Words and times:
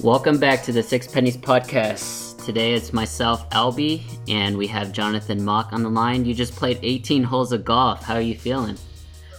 Welcome 0.00 0.38
back 0.38 0.62
to 0.64 0.72
the 0.72 0.82
Six 0.82 1.06
Pennies 1.06 1.36
Podcast. 1.36 2.44
Today 2.44 2.72
it's 2.72 2.92
myself, 2.92 3.48
Albie, 3.50 4.02
and 4.26 4.56
we 4.56 4.66
have 4.66 4.90
Jonathan 4.90 5.44
Mock 5.44 5.72
on 5.72 5.82
the 5.82 5.90
line. 5.90 6.24
You 6.24 6.34
just 6.34 6.56
played 6.56 6.80
18 6.82 7.22
holes 7.22 7.52
of 7.52 7.64
golf. 7.64 8.02
How 8.02 8.14
are 8.14 8.20
you 8.20 8.36
feeling? 8.36 8.76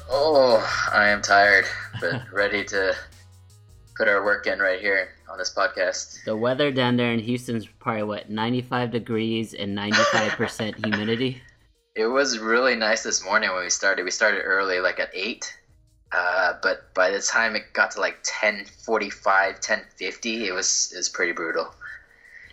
Oh, 0.09 0.63
I 0.93 1.09
am 1.09 1.21
tired, 1.21 1.65
but 1.99 2.21
ready 2.31 2.63
to 2.65 2.95
put 3.97 4.07
our 4.07 4.23
work 4.23 4.47
in 4.47 4.59
right 4.59 4.79
here 4.79 5.09
on 5.29 5.37
this 5.37 5.53
podcast. 5.53 6.23
The 6.23 6.37
weather 6.37 6.71
down 6.71 6.95
there 6.95 7.11
in 7.11 7.19
Houston's 7.19 7.65
probably 7.65 8.03
what 8.03 8.29
95 8.29 8.91
degrees 8.91 9.53
and 9.55 9.77
95% 9.77 10.75
humidity. 10.85 11.41
It 11.95 12.07
was 12.07 12.39
really 12.39 12.75
nice 12.75 13.03
this 13.03 13.25
morning 13.25 13.51
when 13.51 13.63
we 13.63 13.69
started. 13.69 14.05
We 14.05 14.11
started 14.11 14.43
early, 14.43 14.79
like 14.79 14.99
at 14.99 15.09
eight. 15.13 15.57
Uh, 16.13 16.53
but 16.61 16.93
by 16.93 17.09
the 17.09 17.19
time 17.19 17.55
it 17.55 17.73
got 17.73 17.91
to 17.91 17.99
like 17.99 18.17
1045 18.17 19.53
1050 19.53 20.47
it 20.47 20.53
was 20.53 20.91
it 20.93 20.97
was 20.97 21.09
pretty 21.09 21.31
brutal. 21.31 21.73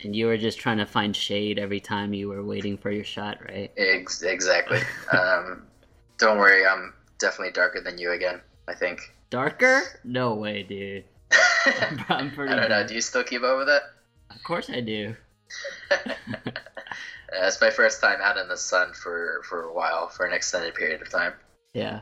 And 0.03 0.17
you 0.17 0.27
were 0.27 0.39
just 0.39 0.59
trying 0.59 0.79
to 0.79 0.87
find 0.87 1.15
shade 1.15 1.59
every 1.59 1.81
time 1.81 2.15
you 2.15 2.29
were 2.29 2.43
waiting 2.43 2.79
for 2.79 2.91
your 2.91 3.05
shot 3.05 3.39
right? 3.47 3.71
Ex- 3.77 4.23
exactly. 4.23 4.81
Um, 5.13 5.67
don't 6.19 6.39
worry 6.39 6.65
i'm 6.67 6.95
definitely 7.19 7.53
darker 7.53 7.81
than 7.81 7.99
you 7.99 8.13
again 8.13 8.41
i 8.69 8.75
think. 8.75 9.01
Darker? 9.29 9.83
No 10.05 10.35
way 10.35 10.63
dude. 10.63 11.05
I'm 12.09 12.31
pretty 12.35 12.53
i 12.55 12.57
don't 12.57 12.71
know 12.71 12.87
do 12.87 12.95
you 12.95 13.01
still 13.01 13.25
keep 13.25 13.43
up 13.43 13.59
with 13.59 13.69
it? 13.69 13.83
Of 14.31 14.43
course 14.43 14.71
i 14.71 14.81
do. 14.81 15.17
It's 17.33 17.61
my 17.61 17.71
first 17.71 18.01
time 18.01 18.21
out 18.23 18.39
in 18.39 18.49
the 18.49 18.57
sun 18.57 18.93
for 18.93 19.43
for 19.45 19.65
a 19.65 19.73
while 19.73 20.09
for 20.09 20.25
an 20.25 20.33
extended 20.33 20.75
period 20.75 21.03
of 21.03 21.11
time. 21.11 21.35
Yeah 21.75 22.01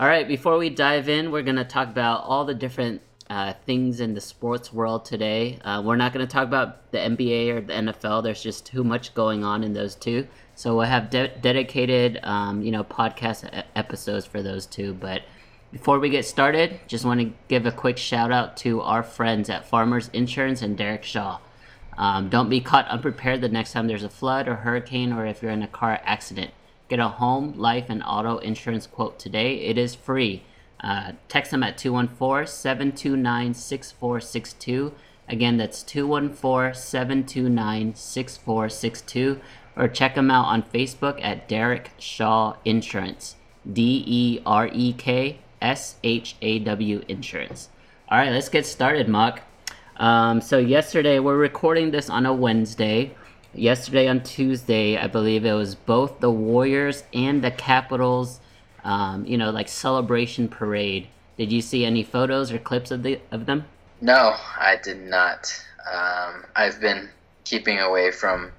all 0.00 0.06
right, 0.06 0.26
before 0.26 0.56
we 0.56 0.70
dive 0.70 1.10
in, 1.10 1.30
we're 1.30 1.42
going 1.42 1.56
to 1.56 1.64
talk 1.64 1.88
about 1.88 2.24
all 2.24 2.46
the 2.46 2.54
different 2.54 3.02
uh, 3.28 3.52
things 3.66 4.00
in 4.00 4.14
the 4.14 4.20
sports 4.22 4.72
world 4.72 5.04
today. 5.04 5.58
Uh, 5.62 5.82
we're 5.84 5.96
not 5.96 6.14
going 6.14 6.26
to 6.26 6.32
talk 6.32 6.44
about 6.44 6.90
the 6.90 6.96
NBA 6.96 7.50
or 7.50 7.60
the 7.60 7.74
NFL. 7.74 8.22
There's 8.22 8.42
just 8.42 8.64
too 8.64 8.82
much 8.82 9.12
going 9.12 9.44
on 9.44 9.62
in 9.62 9.74
those 9.74 9.94
two. 9.94 10.26
So 10.54 10.74
we'll 10.74 10.86
have 10.86 11.10
de- 11.10 11.36
dedicated, 11.42 12.18
um, 12.22 12.62
you 12.62 12.70
know, 12.70 12.82
podcast 12.82 13.64
episodes 13.76 14.24
for 14.24 14.42
those 14.42 14.64
two. 14.64 14.94
But 14.94 15.20
before 15.70 15.98
we 15.98 16.08
get 16.08 16.24
started, 16.24 16.80
just 16.86 17.04
want 17.04 17.20
to 17.20 17.34
give 17.48 17.66
a 17.66 17.70
quick 17.70 17.98
shout 17.98 18.32
out 18.32 18.56
to 18.58 18.80
our 18.80 19.02
friends 19.02 19.50
at 19.50 19.68
Farmers 19.68 20.08
Insurance 20.14 20.62
and 20.62 20.78
Derek 20.78 21.04
Shaw. 21.04 21.40
Um, 21.98 22.30
don't 22.30 22.48
be 22.48 22.62
caught 22.62 22.88
unprepared 22.88 23.42
the 23.42 23.50
next 23.50 23.72
time 23.72 23.86
there's 23.86 24.02
a 24.02 24.08
flood 24.08 24.48
or 24.48 24.54
hurricane 24.54 25.12
or 25.12 25.26
if 25.26 25.42
you're 25.42 25.52
in 25.52 25.62
a 25.62 25.68
car 25.68 26.00
accident. 26.04 26.52
Get 26.90 26.98
a 26.98 27.08
home, 27.08 27.54
life, 27.56 27.84
and 27.88 28.02
auto 28.02 28.38
insurance 28.38 28.88
quote 28.88 29.16
today. 29.16 29.60
It 29.60 29.78
is 29.78 29.94
free. 29.94 30.42
Uh, 30.82 31.12
text 31.28 31.52
them 31.52 31.62
at 31.62 31.78
214 31.78 32.48
729 32.48 33.54
6462. 33.54 34.92
Again, 35.28 35.56
that's 35.56 35.84
214 35.84 36.74
729 36.74 37.94
6462. 37.94 39.40
Or 39.76 39.86
check 39.86 40.16
them 40.16 40.32
out 40.32 40.46
on 40.46 40.64
Facebook 40.64 41.20
at 41.22 41.48
Derek 41.48 41.92
Shaw 41.96 42.56
Insurance. 42.64 43.36
D 43.72 44.02
E 44.04 44.42
R 44.44 44.68
E 44.72 44.92
K 44.92 45.38
S 45.62 45.94
H 46.02 46.34
A 46.42 46.58
W 46.58 47.04
Insurance. 47.06 47.68
All 48.08 48.18
right, 48.18 48.32
let's 48.32 48.48
get 48.48 48.66
started, 48.66 49.08
Mock. 49.08 49.42
Um, 49.96 50.40
so, 50.40 50.58
yesterday, 50.58 51.20
we're 51.20 51.36
recording 51.36 51.92
this 51.92 52.10
on 52.10 52.26
a 52.26 52.34
Wednesday 52.34 53.14
yesterday 53.54 54.08
on 54.08 54.22
Tuesday, 54.22 54.96
I 54.96 55.06
believe 55.06 55.44
it 55.44 55.52
was 55.52 55.74
both 55.74 56.20
the 56.20 56.30
Warriors 56.30 57.04
and 57.12 57.42
the 57.42 57.50
Capitals, 57.50 58.40
um, 58.84 59.24
you 59.26 59.36
know, 59.36 59.50
like 59.50 59.68
celebration 59.68 60.48
parade. 60.48 61.08
Did 61.36 61.52
you 61.52 61.62
see 61.62 61.84
any 61.84 62.02
photos 62.02 62.52
or 62.52 62.58
clips 62.58 62.90
of 62.90 63.02
the 63.02 63.20
of 63.30 63.46
them? 63.46 63.64
No, 64.00 64.34
I 64.58 64.78
did 64.82 65.00
not. 65.00 65.52
Um, 65.90 66.44
I've 66.54 66.80
been 66.80 67.08
keeping 67.44 67.78
away 67.78 68.10
from 68.10 68.52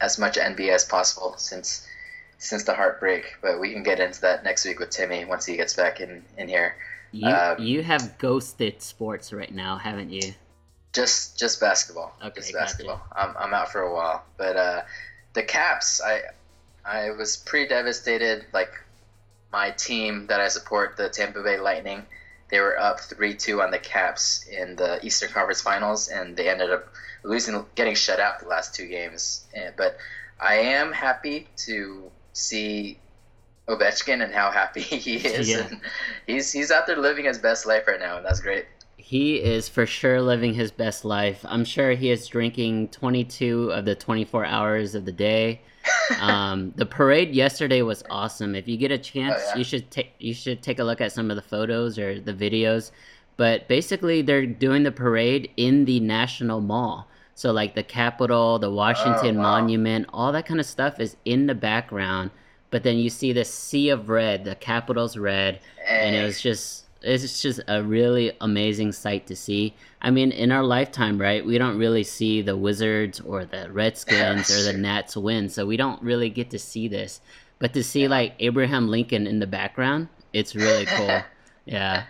as 0.00 0.18
much 0.18 0.36
NBA 0.36 0.70
as 0.70 0.84
possible 0.84 1.34
since 1.36 1.86
since 2.38 2.64
the 2.64 2.74
heartbreak, 2.74 3.36
but 3.40 3.60
we 3.60 3.72
can 3.72 3.82
get 3.82 4.00
into 4.00 4.20
that 4.22 4.44
next 4.44 4.64
week 4.64 4.78
with 4.78 4.90
Timmy 4.90 5.24
once 5.24 5.46
he 5.46 5.56
gets 5.56 5.74
back 5.74 6.00
in 6.00 6.24
in 6.36 6.48
here. 6.48 6.76
You 7.12 7.28
um, 7.28 7.62
you 7.62 7.82
have 7.82 8.18
ghosted 8.18 8.82
sports 8.82 9.32
right 9.32 9.52
now, 9.52 9.76
haven't 9.76 10.10
you? 10.10 10.34
Just 10.94 11.38
just 11.38 11.60
basketball. 11.60 12.14
Okay, 12.22 12.34
just 12.36 12.52
basketball. 12.52 13.02
Gotcha. 13.10 13.28
I'm 13.28 13.36
I'm 13.36 13.54
out 13.54 13.70
for 13.70 13.82
a 13.82 13.92
while, 13.92 14.24
but 14.36 14.56
uh, 14.56 14.82
the 15.34 15.42
Caps, 15.42 16.00
I 16.00 16.22
I 16.84 17.10
was 17.10 17.36
pretty 17.36 17.68
devastated. 17.68 18.46
Like 18.52 18.72
my 19.52 19.70
team 19.70 20.28
that 20.28 20.40
I 20.40 20.48
support, 20.48 20.96
the 20.96 21.08
Tampa 21.08 21.42
Bay 21.42 21.58
Lightning, 21.58 22.06
they 22.50 22.60
were 22.60 22.78
up 22.78 23.00
three 23.00 23.34
two 23.34 23.60
on 23.60 23.70
the 23.70 23.78
Caps 23.78 24.46
in 24.46 24.76
the 24.76 25.04
Eastern 25.04 25.30
Conference 25.30 25.60
Finals, 25.60 26.08
and 26.08 26.36
they 26.36 26.48
ended 26.48 26.70
up 26.70 26.86
losing, 27.24 27.64
getting 27.74 27.94
shut 27.94 28.20
out 28.20 28.40
the 28.40 28.48
last 28.48 28.74
two 28.74 28.86
games. 28.86 29.44
But 29.76 29.96
I 30.40 30.56
am 30.56 30.92
happy 30.92 31.48
to 31.66 32.10
see 32.32 32.98
Ovechkin 33.68 34.22
and 34.22 34.32
how 34.32 34.50
happy 34.50 34.80
he 35.06 35.16
is. 35.16 35.48
Yeah. 35.48 35.66
And 35.66 35.80
he's 36.26 36.52
he's 36.52 36.70
out 36.70 36.86
there 36.86 36.96
living 36.96 37.24
his 37.24 37.38
best 37.38 37.66
life 37.66 37.86
right 37.88 38.00
now, 38.00 38.18
and 38.18 38.26
that's 38.26 38.40
great 38.40 38.66
he 39.04 39.36
is 39.36 39.68
for 39.68 39.84
sure 39.84 40.22
living 40.22 40.54
his 40.54 40.70
best 40.70 41.04
life. 41.04 41.44
I'm 41.46 41.66
sure 41.66 41.90
he 41.90 42.08
is 42.08 42.26
drinking 42.26 42.88
22 42.88 43.70
of 43.70 43.84
the 43.84 43.94
24 43.94 44.46
hours 44.46 44.94
of 44.94 45.04
the 45.04 45.12
day. 45.12 45.60
um, 46.22 46.72
the 46.76 46.86
parade 46.86 47.34
yesterday 47.34 47.82
was 47.82 48.02
awesome. 48.08 48.54
If 48.54 48.66
you 48.66 48.78
get 48.78 48.90
a 48.90 48.96
chance, 48.96 49.36
oh, 49.38 49.48
yeah. 49.50 49.56
you 49.56 49.64
should 49.64 49.90
take 49.90 50.14
you 50.18 50.32
should 50.32 50.62
take 50.62 50.78
a 50.78 50.84
look 50.84 51.02
at 51.02 51.12
some 51.12 51.30
of 51.30 51.36
the 51.36 51.42
photos 51.42 51.98
or 51.98 52.18
the 52.18 52.32
videos. 52.32 52.92
But 53.36 53.68
basically, 53.68 54.22
they're 54.22 54.46
doing 54.46 54.84
the 54.84 54.90
parade 54.92 55.50
in 55.58 55.84
the 55.84 56.00
National 56.00 56.62
Mall. 56.62 57.06
So 57.34 57.52
like 57.52 57.74
the 57.74 57.82
Capitol, 57.82 58.58
the 58.58 58.70
Washington 58.70 59.36
oh, 59.36 59.40
wow. 59.40 59.60
Monument, 59.60 60.06
all 60.14 60.32
that 60.32 60.46
kind 60.46 60.60
of 60.60 60.66
stuff 60.66 60.98
is 60.98 61.18
in 61.26 61.46
the 61.46 61.54
background. 61.54 62.30
But 62.70 62.84
then 62.84 62.96
you 62.96 63.10
see 63.10 63.34
the 63.34 63.44
sea 63.44 63.90
of 63.90 64.08
red, 64.08 64.44
the 64.44 64.54
Capitals' 64.54 65.18
red, 65.18 65.60
hey. 65.84 66.08
and 66.08 66.16
it 66.16 66.24
was 66.24 66.40
just 66.40 66.83
it's 67.04 67.42
just 67.42 67.60
a 67.68 67.82
really 67.82 68.32
amazing 68.40 68.92
sight 68.92 69.26
to 69.26 69.36
see. 69.36 69.74
I 70.00 70.10
mean, 70.10 70.32
in 70.32 70.50
our 70.50 70.62
lifetime, 70.62 71.20
right, 71.20 71.44
we 71.44 71.58
don't 71.58 71.78
really 71.78 72.04
see 72.04 72.42
the 72.42 72.56
Wizards 72.56 73.20
or 73.20 73.44
the 73.44 73.70
Redskins 73.70 74.50
or 74.50 74.72
the 74.72 74.78
Nats 74.78 75.16
win, 75.16 75.48
so 75.48 75.66
we 75.66 75.76
don't 75.76 76.02
really 76.02 76.30
get 76.30 76.50
to 76.50 76.58
see 76.58 76.88
this. 76.88 77.20
But 77.58 77.72
to 77.74 77.84
see 77.84 78.08
like 78.08 78.34
Abraham 78.40 78.88
Lincoln 78.88 79.26
in 79.26 79.38
the 79.38 79.46
background, 79.46 80.08
it's 80.32 80.54
really 80.54 80.86
cool. 80.86 81.22
yeah. 81.64 82.04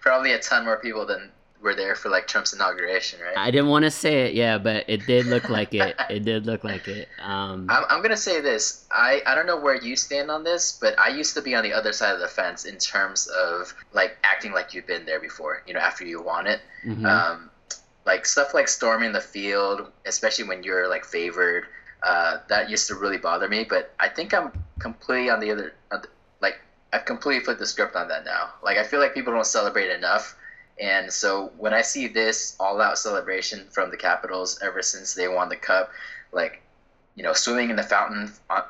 Probably 0.00 0.32
a 0.32 0.38
ton 0.38 0.64
more 0.64 0.78
people 0.78 1.06
than 1.06 1.30
were 1.66 1.74
there 1.74 1.96
for 1.96 2.08
like 2.08 2.28
Trump's 2.28 2.52
inauguration, 2.52 3.18
right? 3.20 3.36
I 3.36 3.50
didn't 3.50 3.68
want 3.68 3.84
to 3.84 3.90
say 3.90 4.28
it, 4.28 4.34
yeah, 4.34 4.56
but 4.56 4.84
it 4.88 5.04
did 5.04 5.26
look 5.26 5.50
like 5.50 5.74
it. 5.74 5.96
It 6.08 6.24
did 6.24 6.46
look 6.46 6.62
like 6.62 6.86
it. 6.86 7.08
Um, 7.20 7.66
I'm, 7.70 7.84
I'm 7.90 8.02
gonna 8.02 8.16
say 8.16 8.40
this. 8.40 8.86
I 8.92 9.20
I 9.26 9.34
don't 9.34 9.46
know 9.46 9.58
where 9.58 9.74
you 9.74 9.96
stand 9.96 10.30
on 10.30 10.44
this, 10.44 10.78
but 10.80 10.96
I 10.98 11.08
used 11.08 11.34
to 11.34 11.42
be 11.42 11.56
on 11.56 11.64
the 11.64 11.72
other 11.72 11.92
side 11.92 12.14
of 12.14 12.20
the 12.20 12.28
fence 12.28 12.64
in 12.64 12.78
terms 12.78 13.26
of 13.26 13.74
like 13.92 14.16
acting 14.22 14.52
like 14.52 14.72
you've 14.72 14.86
been 14.86 15.04
there 15.04 15.20
before. 15.20 15.62
You 15.66 15.74
know, 15.74 15.80
after 15.80 16.06
you 16.06 16.22
won 16.22 16.46
it. 16.46 16.60
Mm-hmm. 16.86 17.04
Um, 17.04 17.50
like 18.06 18.24
stuff 18.24 18.54
like 18.54 18.68
storming 18.68 19.12
the 19.12 19.20
field, 19.20 19.90
especially 20.06 20.46
when 20.46 20.62
you're 20.62 20.88
like 20.88 21.04
favored. 21.04 21.66
Uh, 22.04 22.38
that 22.48 22.70
used 22.70 22.86
to 22.86 22.94
really 22.94 23.18
bother 23.18 23.48
me, 23.48 23.64
but 23.68 23.92
I 23.98 24.08
think 24.08 24.32
I'm 24.32 24.52
completely 24.78 25.28
on 25.30 25.40
the 25.40 25.50
other, 25.50 25.74
like 26.40 26.60
I've 26.92 27.04
completely 27.04 27.42
flipped 27.44 27.58
the 27.58 27.66
script 27.66 27.96
on 27.96 28.06
that 28.08 28.24
now. 28.24 28.50
Like 28.62 28.78
I 28.78 28.84
feel 28.84 29.00
like 29.00 29.14
people 29.14 29.32
don't 29.32 29.46
celebrate 29.46 29.90
enough 29.90 30.36
and 30.80 31.10
so 31.12 31.52
when 31.56 31.72
I 31.72 31.82
see 31.82 32.06
this 32.06 32.56
all 32.60 32.80
out 32.80 32.98
celebration 32.98 33.66
from 33.70 33.90
the 33.90 33.96
Capitals 33.96 34.58
ever 34.62 34.82
since 34.82 35.14
they 35.14 35.28
won 35.28 35.48
the 35.48 35.56
cup, 35.56 35.90
like, 36.32 36.62
you 37.14 37.22
know, 37.22 37.32
swimming 37.32 37.70
in 37.70 37.76
the 37.76 37.82
fountain 37.82 38.30
uh, 38.50 38.62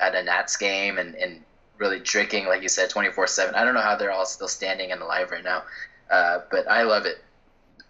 at 0.00 0.14
a 0.14 0.22
Nats 0.22 0.56
game 0.56 0.98
and, 0.98 1.14
and 1.16 1.42
really 1.76 2.00
drinking, 2.00 2.46
like 2.46 2.62
you 2.62 2.68
said, 2.68 2.88
24 2.88 3.26
7. 3.26 3.54
I 3.54 3.64
don't 3.64 3.74
know 3.74 3.82
how 3.82 3.96
they're 3.96 4.12
all 4.12 4.24
still 4.24 4.48
standing 4.48 4.90
and 4.92 5.02
alive 5.02 5.30
right 5.30 5.44
now, 5.44 5.64
uh, 6.10 6.40
but 6.50 6.66
I 6.66 6.82
love 6.82 7.04
it. 7.04 7.22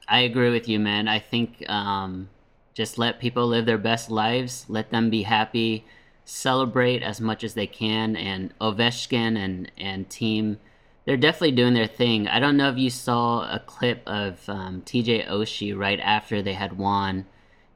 I 0.08 0.20
agree 0.20 0.50
with 0.50 0.68
you, 0.68 0.80
man. 0.80 1.06
I 1.06 1.20
think 1.20 1.68
um, 1.70 2.28
just 2.74 2.98
let 2.98 3.20
people 3.20 3.46
live 3.46 3.66
their 3.66 3.78
best 3.78 4.10
lives, 4.10 4.66
let 4.68 4.90
them 4.90 5.10
be 5.10 5.22
happy, 5.22 5.84
celebrate 6.24 7.04
as 7.04 7.20
much 7.20 7.44
as 7.44 7.54
they 7.54 7.68
can. 7.68 8.16
And 8.16 8.52
Ovechkin 8.60 9.36
and, 9.36 9.70
and 9.78 10.10
team 10.10 10.58
they're 11.10 11.16
definitely 11.16 11.50
doing 11.50 11.74
their 11.74 11.88
thing. 11.88 12.28
I 12.28 12.38
don't 12.38 12.56
know 12.56 12.70
if 12.70 12.78
you 12.78 12.88
saw 12.88 13.40
a 13.52 13.58
clip 13.58 14.00
of 14.06 14.48
um, 14.48 14.82
TJ 14.82 15.28
Oshie 15.28 15.76
right 15.76 15.98
after 15.98 16.40
they 16.40 16.52
had 16.52 16.78
won, 16.78 17.26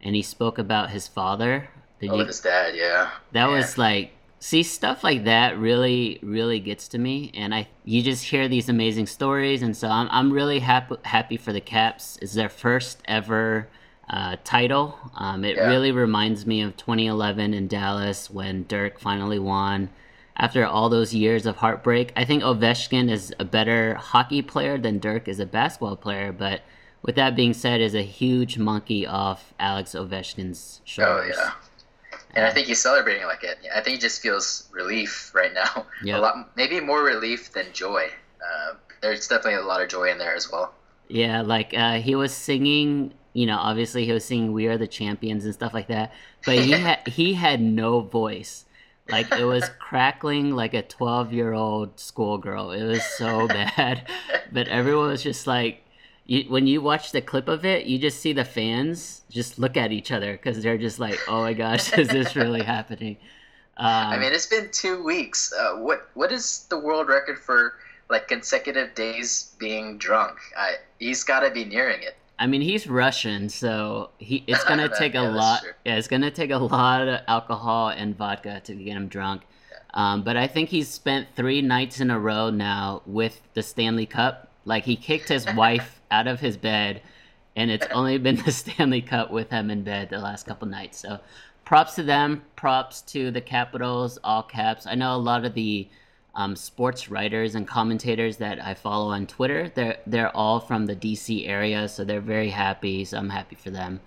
and 0.01 0.15
he 0.15 0.23
spoke 0.23 0.57
about 0.57 0.91
his 0.91 1.09
father. 1.09 1.69
Did 1.99 2.11
oh, 2.11 2.19
you... 2.21 2.27
his 2.27 2.39
dad, 2.39 2.77
yeah. 2.77 3.11
That 3.33 3.49
yeah. 3.49 3.57
was 3.57 3.77
like, 3.77 4.13
see, 4.39 4.63
stuff 4.63 5.03
like 5.03 5.25
that 5.25 5.59
really, 5.59 6.21
really 6.23 6.61
gets 6.61 6.87
to 6.91 6.99
me, 6.99 7.33
and 7.35 7.53
I, 7.53 7.67
you 7.85 8.03
just 8.03 8.23
hear 8.23 8.47
these 8.47 8.69
amazing 8.69 9.09
stories, 9.09 9.63
and 9.63 9.77
so 9.77 9.89
I'm, 9.89 10.07
I'm 10.13 10.33
really 10.33 10.61
happy, 10.61 10.95
happy 11.03 11.37
for 11.37 11.53
the 11.53 11.61
Caps. 11.61 12.17
It's 12.23 12.35
their 12.35 12.49
first 12.49 13.03
ever 13.07 13.69
uh, 14.09 14.37
title. 14.45 14.97
Um, 15.17 15.45
it 15.45 15.57
yeah. 15.57 15.67
really 15.67 15.91
reminds 15.91 16.47
me 16.47 16.63
of 16.63 16.77
2011 16.77 17.53
in 17.53 17.67
Dallas 17.67 18.31
when 18.31 18.65
Dirk 18.69 19.01
finally 19.01 19.41
won 19.41 19.91
after 20.37 20.67
all 20.67 20.89
those 20.89 21.15
years 21.15 21.47
of 21.47 21.57
heartbreak. 21.57 22.13
I 22.17 22.25
think 22.25 22.43
Ovechkin 22.43 23.11
is 23.11 23.33
a 23.39 23.45
better 23.45 23.95
hockey 23.95 24.43
player 24.43 24.79
than 24.79 24.99
Dirk 24.99 25.29
is 25.29 25.41
a 25.41 25.47
basketball 25.47 25.97
player, 25.97 26.33
but 26.33 26.63
with 27.03 27.17
that 27.17 27.37
being 27.37 27.53
said, 27.53 27.81
is 27.81 27.95
a 27.95 28.03
huge 28.03 28.59
monkey 28.59 29.07
off 29.07 29.53
Alex 29.61 29.93
Ovechkin's 29.93 30.81
shoulders. 30.85 31.37
Oh 31.39 31.43
yeah. 31.45 31.53
And 32.35 32.45
I 32.45 32.51
think 32.51 32.67
he's 32.67 32.81
celebrating 32.81 33.27
like 33.27 33.45
it. 33.45 33.59
I 33.75 33.81
think 33.81 33.97
he 33.97 34.01
just 34.01 34.21
feels 34.21 34.69
relief 34.73 35.31
right 35.35 35.53
now. 35.53 35.87
Yeah. 36.03 36.19
A 36.19 36.21
lot, 36.21 36.57
maybe 36.57 36.81
more 36.81 37.03
relief 37.03 37.53
than 37.53 37.67
joy. 37.73 38.09
Uh, 38.43 38.75
there's 39.01 39.29
definitely 39.29 39.55
a 39.55 39.63
lot 39.63 39.81
of 39.81 39.89
joy 39.89 40.11
in 40.11 40.19
there 40.19 40.35
as 40.35 40.51
well. 40.51 40.75
Yeah, 41.09 41.43
like 41.43 41.73
uh, 41.75 41.95
he 42.01 42.15
was 42.15 42.33
singing. 42.35 43.15
You 43.33 43.47
know, 43.47 43.57
obviously 43.59 44.05
he 44.05 44.13
was 44.13 44.25
singing 44.25 44.53
"We 44.53 44.67
Are 44.67 44.77
the 44.79 44.87
Champions" 44.87 45.45
and 45.45 45.55
stuff 45.55 45.73
like 45.73 45.89
that. 45.89 46.13
But 46.45 46.59
he 46.59 46.71
had 46.87 47.07
he 47.09 47.35
had 47.35 47.61
no 47.61 48.01
voice. 48.01 48.65
Like 49.11 49.31
it 49.33 49.45
was 49.45 49.69
crackling 49.79 50.53
like 50.53 50.73
a 50.75 50.83
twelve 50.83 51.33
year 51.33 51.53
old 51.53 52.01
schoolgirl. 52.01 52.71
It 52.73 52.85
was 52.85 53.05
so 53.05 53.47
bad. 53.77 54.09
But 54.51 54.69
everyone 54.69 55.09
was 55.09 55.23
just 55.23 55.47
like, 55.47 55.83
you, 56.27 56.45
when 56.49 56.67
you 56.67 56.81
watch 56.81 57.13
the 57.13 57.21
clip 57.21 57.49
of 57.49 57.65
it, 57.65 57.87
you 57.87 57.99
just 57.99 58.21
see 58.21 58.33
the 58.33 58.45
fans 58.45 59.23
just 59.31 59.59
look 59.59 59.77
at 59.77 59.93
each 59.93 60.11
other 60.11 60.33
because 60.33 60.63
they're 60.63 60.79
just 60.79 60.99
like, 60.99 61.19
"Oh 61.29 61.43
my 61.43 61.53
gosh, 61.53 61.93
is 61.99 62.09
this 62.09 62.35
really 62.35 62.63
happening?" 62.75 63.19
Um, 63.77 63.87
I 63.87 64.19
mean, 64.19 64.33
it's 64.33 64.47
been 64.47 64.71
two 64.73 65.03
weeks. 65.03 65.53
Uh, 65.53 65.77
what 65.77 66.09
what 66.15 66.33
is 66.33 66.67
the 66.71 66.79
world 66.79 67.09
record 67.09 67.39
for 67.39 67.75
like 68.09 68.29
consecutive 68.29 68.95
days 68.95 69.55
being 69.59 69.99
drunk? 69.99 70.39
I, 70.57 70.77
he's 70.99 71.25
got 71.25 71.41
to 71.41 71.51
be 71.51 71.65
nearing 71.65 72.03
it. 72.03 72.17
I 72.39 72.47
mean, 72.47 72.63
he's 72.63 72.87
Russian, 72.87 73.49
so 73.49 74.11
he 74.19 74.45
it's 74.47 74.65
gonna 74.69 74.89
take 74.89 75.15
yeah, 75.15 75.29
a 75.29 75.31
lot. 75.31 75.61
true. 75.61 75.73
Yeah, 75.85 75.97
it's 75.97 76.09
gonna 76.09 76.31
take 76.31 76.51
a 76.51 76.59
lot 76.59 77.07
of 77.07 77.21
alcohol 77.29 77.89
and 77.89 78.17
vodka 78.17 78.61
to 78.65 78.75
get 78.75 78.97
him 78.97 79.09
drunk. 79.09 79.43
Um, 79.95 80.23
but 80.23 80.37
I 80.37 80.49
think 80.49 80.71
he's 80.71 80.89
spent 80.89 81.29
three 81.37 81.63
nights 81.63 82.01
in 82.01 82.11
a 82.11 82.19
row 82.19 82.51
now 82.51 83.03
with 83.07 83.41
the 83.55 83.63
Stanley 83.63 84.07
Cup. 84.07 84.51
Like 84.65 84.85
he 84.85 84.97
kicked 84.97 85.29
his 85.29 85.47
wife 85.55 86.01
out 86.11 86.27
of 86.27 86.41
his 86.41 86.57
bed, 86.57 87.03
and 87.55 87.71
it's 87.71 87.87
only 87.93 88.19
been 88.19 88.37
the 88.37 88.53
Stanley 88.53 89.03
Cup 89.03 89.31
with 89.31 89.51
him 89.51 89.71
in 89.71 89.83
bed 89.85 90.11
the 90.11 90.19
last 90.19 90.47
couple 90.47 90.67
nights. 90.67 90.99
So, 90.99 91.21
props 91.65 91.95
to 91.95 92.03
them. 92.03 92.43
Props 92.57 93.03
to 93.03 93.31
the 93.31 93.41
Capitals, 93.41 94.19
all 94.25 94.43
caps. 94.43 94.87
I 94.87 94.97
know 94.97 95.15
a 95.15 95.17
lot 95.17 95.45
of 95.45 95.55
the 95.55 95.89
um, 96.37 96.57
sports 96.57 97.09
writers 97.09 97.55
and 97.55 97.67
commentators 97.67 98.37
that 98.39 98.65
I 98.65 98.75
follow 98.75 99.13
on 99.13 99.27
Twitter. 99.27 99.71
They're 99.75 99.99
they're 100.07 100.35
all 100.37 100.61
from 100.61 100.87
the 100.87 100.97
DC 100.97 101.49
area, 101.49 101.89
so 101.89 102.05
they're 102.05 102.21
very 102.21 102.51
happy. 102.51 103.05
So 103.05 103.19
I'm 103.19 103.31
happy 103.31 103.57
for 103.57 103.71
them. 103.71 104.01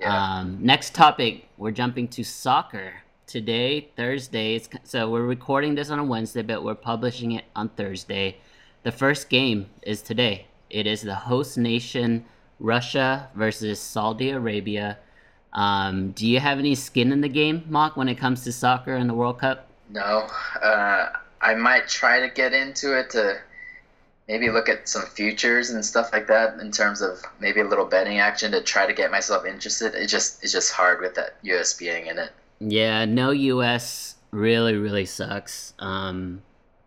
Yeah. 0.00 0.38
Um, 0.38 0.58
next 0.60 0.94
topic, 0.94 1.48
we're 1.56 1.70
jumping 1.70 2.08
to 2.08 2.24
soccer 2.24 2.94
today, 3.26 3.88
Thursday. 3.96 4.62
So 4.84 5.10
we're 5.10 5.26
recording 5.26 5.74
this 5.74 5.90
on 5.90 5.98
a 5.98 6.04
Wednesday, 6.04 6.42
but 6.42 6.62
we're 6.62 6.74
publishing 6.74 7.32
it 7.32 7.44
on 7.54 7.70
Thursday. 7.70 8.38
The 8.82 8.92
first 8.92 9.28
game 9.28 9.66
is 9.82 10.02
today. 10.02 10.46
It 10.70 10.86
is 10.86 11.02
the 11.02 11.14
host 11.14 11.58
nation 11.58 12.24
Russia 12.60 13.28
versus 13.34 13.80
Saudi 13.80 14.30
Arabia. 14.30 14.98
Um, 15.52 16.10
do 16.12 16.26
you 16.26 16.40
have 16.40 16.58
any 16.58 16.74
skin 16.74 17.12
in 17.12 17.20
the 17.20 17.28
game, 17.28 17.64
Mock, 17.68 17.96
when 17.96 18.08
it 18.08 18.16
comes 18.16 18.44
to 18.44 18.52
soccer 18.52 18.94
and 18.94 19.08
the 19.08 19.14
World 19.14 19.40
Cup? 19.40 19.68
No, 19.90 20.28
uh, 20.62 21.08
I 21.46 21.54
might 21.54 21.86
try 21.86 22.18
to 22.20 22.28
get 22.28 22.52
into 22.52 22.98
it 22.98 23.10
to 23.10 23.38
maybe 24.26 24.50
look 24.50 24.68
at 24.68 24.88
some 24.88 25.06
futures 25.06 25.70
and 25.70 25.84
stuff 25.84 26.10
like 26.12 26.26
that 26.26 26.58
in 26.58 26.72
terms 26.72 27.00
of 27.00 27.22
maybe 27.38 27.60
a 27.60 27.64
little 27.64 27.84
betting 27.84 28.18
action 28.18 28.50
to 28.50 28.60
try 28.60 28.84
to 28.84 28.92
get 28.92 29.12
myself 29.12 29.46
interested. 29.46 29.94
It 29.94 30.08
just 30.08 30.42
it's 30.42 30.52
just 30.52 30.72
hard 30.72 31.00
with 31.00 31.14
that 31.14 31.36
US 31.42 31.72
being 31.74 32.08
in 32.08 32.18
it. 32.18 32.30
Yeah, 32.58 33.04
no 33.04 33.30
US 33.30 34.16
really, 34.32 34.74
really 34.74 35.06
sucks. 35.06 35.72
Um, 35.78 36.42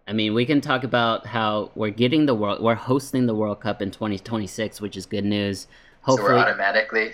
I 0.06 0.12
mean, 0.12 0.34
we 0.34 0.46
can 0.46 0.60
talk 0.60 0.84
about 0.84 1.26
how 1.26 1.72
we're 1.76 1.92
getting 1.92 2.26
the 2.26 2.36
world, 2.36 2.62
we're 2.62 2.76
hosting 2.76 3.28
the 3.28 3.36
World 3.36 3.62
Cup 3.62 3.82
in 3.82 3.92
2026, 3.92 4.82
which 4.82 4.98
is 4.98 5.06
good 5.06 5.24
news. 5.24 5.62
So 5.62 5.68
Hopefully, 6.02 6.34
we're 6.34 6.40
automatically, 6.40 7.12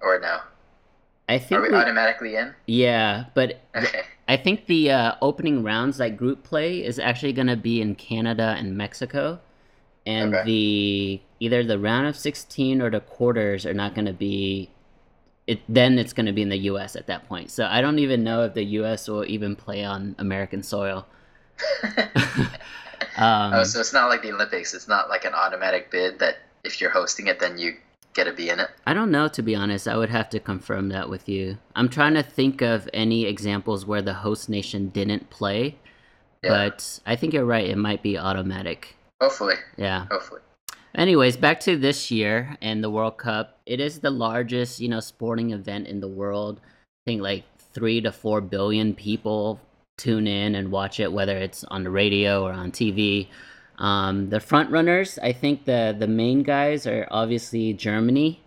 or 0.00 0.18
no? 0.20 0.38
I 1.28 1.38
think 1.38 1.58
Are 1.58 1.62
we 1.62 1.68
we- 1.68 1.74
automatically 1.74 2.36
in? 2.36 2.54
yeah, 2.66 3.24
but 3.34 3.60
Okay. 3.76 4.04
I 4.28 4.36
think 4.36 4.66
the 4.66 4.90
uh, 4.90 5.14
opening 5.22 5.62
rounds, 5.62 5.98
like 5.98 6.16
group 6.16 6.44
play, 6.44 6.84
is 6.84 6.98
actually 6.98 7.32
going 7.32 7.46
to 7.46 7.56
be 7.56 7.80
in 7.80 7.94
Canada 7.94 8.54
and 8.58 8.76
Mexico, 8.76 9.40
and 10.06 10.34
Okay. 10.34 10.44
the 10.44 11.20
either 11.40 11.64
the 11.64 11.78
round 11.78 12.06
of 12.06 12.16
16 12.16 12.82
or 12.82 12.90
the 12.90 13.00
quarters 13.00 13.64
are 13.66 13.74
not 13.74 13.94
going 13.94 14.04
to 14.06 14.12
be. 14.12 14.70
It 15.46 15.60
then 15.66 15.98
it's 15.98 16.12
going 16.12 16.26
to 16.26 16.32
be 16.32 16.42
in 16.42 16.50
the 16.50 16.58
U.S. 16.72 16.94
at 16.94 17.06
that 17.06 17.26
point. 17.26 17.50
So 17.50 17.64
I 17.64 17.80
don't 17.80 17.98
even 17.98 18.22
know 18.22 18.44
if 18.44 18.52
the 18.52 18.64
U.S. 18.64 19.08
will 19.08 19.24
even 19.24 19.56
play 19.56 19.82
on 19.82 20.14
American 20.18 20.62
soil. 20.62 21.06
um, 23.16 23.54
oh, 23.54 23.64
so 23.64 23.80
it's 23.80 23.94
not 23.94 24.08
like 24.08 24.22
the 24.22 24.32
Olympics. 24.32 24.74
It's 24.74 24.88
not 24.88 25.08
like 25.08 25.24
an 25.24 25.32
automatic 25.34 25.90
bid 25.90 26.18
that 26.18 26.36
if 26.64 26.80
you're 26.82 26.90
hosting 26.90 27.28
it, 27.28 27.40
then 27.40 27.56
you 27.56 27.76
to 28.24 28.32
be 28.32 28.48
in 28.50 28.60
it. 28.60 28.68
I 28.86 28.94
don't 28.94 29.10
know 29.10 29.28
to 29.28 29.42
be 29.42 29.54
honest. 29.54 29.86
I 29.88 29.96
would 29.96 30.10
have 30.10 30.28
to 30.30 30.40
confirm 30.40 30.88
that 30.90 31.08
with 31.08 31.28
you. 31.28 31.58
I'm 31.74 31.88
trying 31.88 32.14
to 32.14 32.22
think 32.22 32.62
of 32.62 32.88
any 32.92 33.24
examples 33.26 33.86
where 33.86 34.02
the 34.02 34.14
host 34.14 34.48
nation 34.48 34.88
didn't 34.88 35.30
play, 35.30 35.76
Yeah. 36.42 36.50
but 36.68 37.00
I 37.06 37.16
think 37.16 37.32
you're 37.32 37.44
right. 37.44 37.66
It 37.68 37.78
might 37.78 38.02
be 38.02 38.18
automatic. 38.18 38.96
Hopefully, 39.20 39.56
Yeah. 39.76 40.06
hopefully. 40.10 40.40
Anyways, 40.94 41.36
back 41.36 41.60
to 41.60 41.76
this 41.76 42.10
year 42.10 42.56
and 42.62 42.82
the 42.82 42.90
World 42.90 43.18
Cup. 43.18 43.58
It 43.66 43.78
is 43.80 44.00
the 44.00 44.10
largest, 44.10 44.80
you 44.80 44.88
know, 44.88 45.00
sporting 45.00 45.50
event 45.52 45.86
in 45.86 46.00
the 46.00 46.08
world. 46.08 46.60
I 46.64 47.10
think 47.10 47.22
like 47.22 47.44
three 47.72 48.00
to 48.00 48.10
four 48.10 48.40
billion 48.40 48.94
people 48.94 49.60
tune 49.96 50.26
in 50.26 50.54
and 50.54 50.70
watch 50.70 50.98
it, 51.00 51.12
whether 51.12 51.36
it's 51.36 51.64
on 51.64 51.84
the 51.84 51.90
radio 51.90 52.44
or 52.44 52.52
on 52.52 52.70
TV. 52.72 53.28
Um, 53.78 54.28
the 54.30 54.40
front 54.40 54.70
runners, 54.70 55.18
I 55.22 55.32
think 55.32 55.64
the 55.64 55.94
the 55.98 56.08
main 56.08 56.42
guys 56.42 56.86
are 56.86 57.06
obviously 57.10 57.72
Germany. 57.72 58.42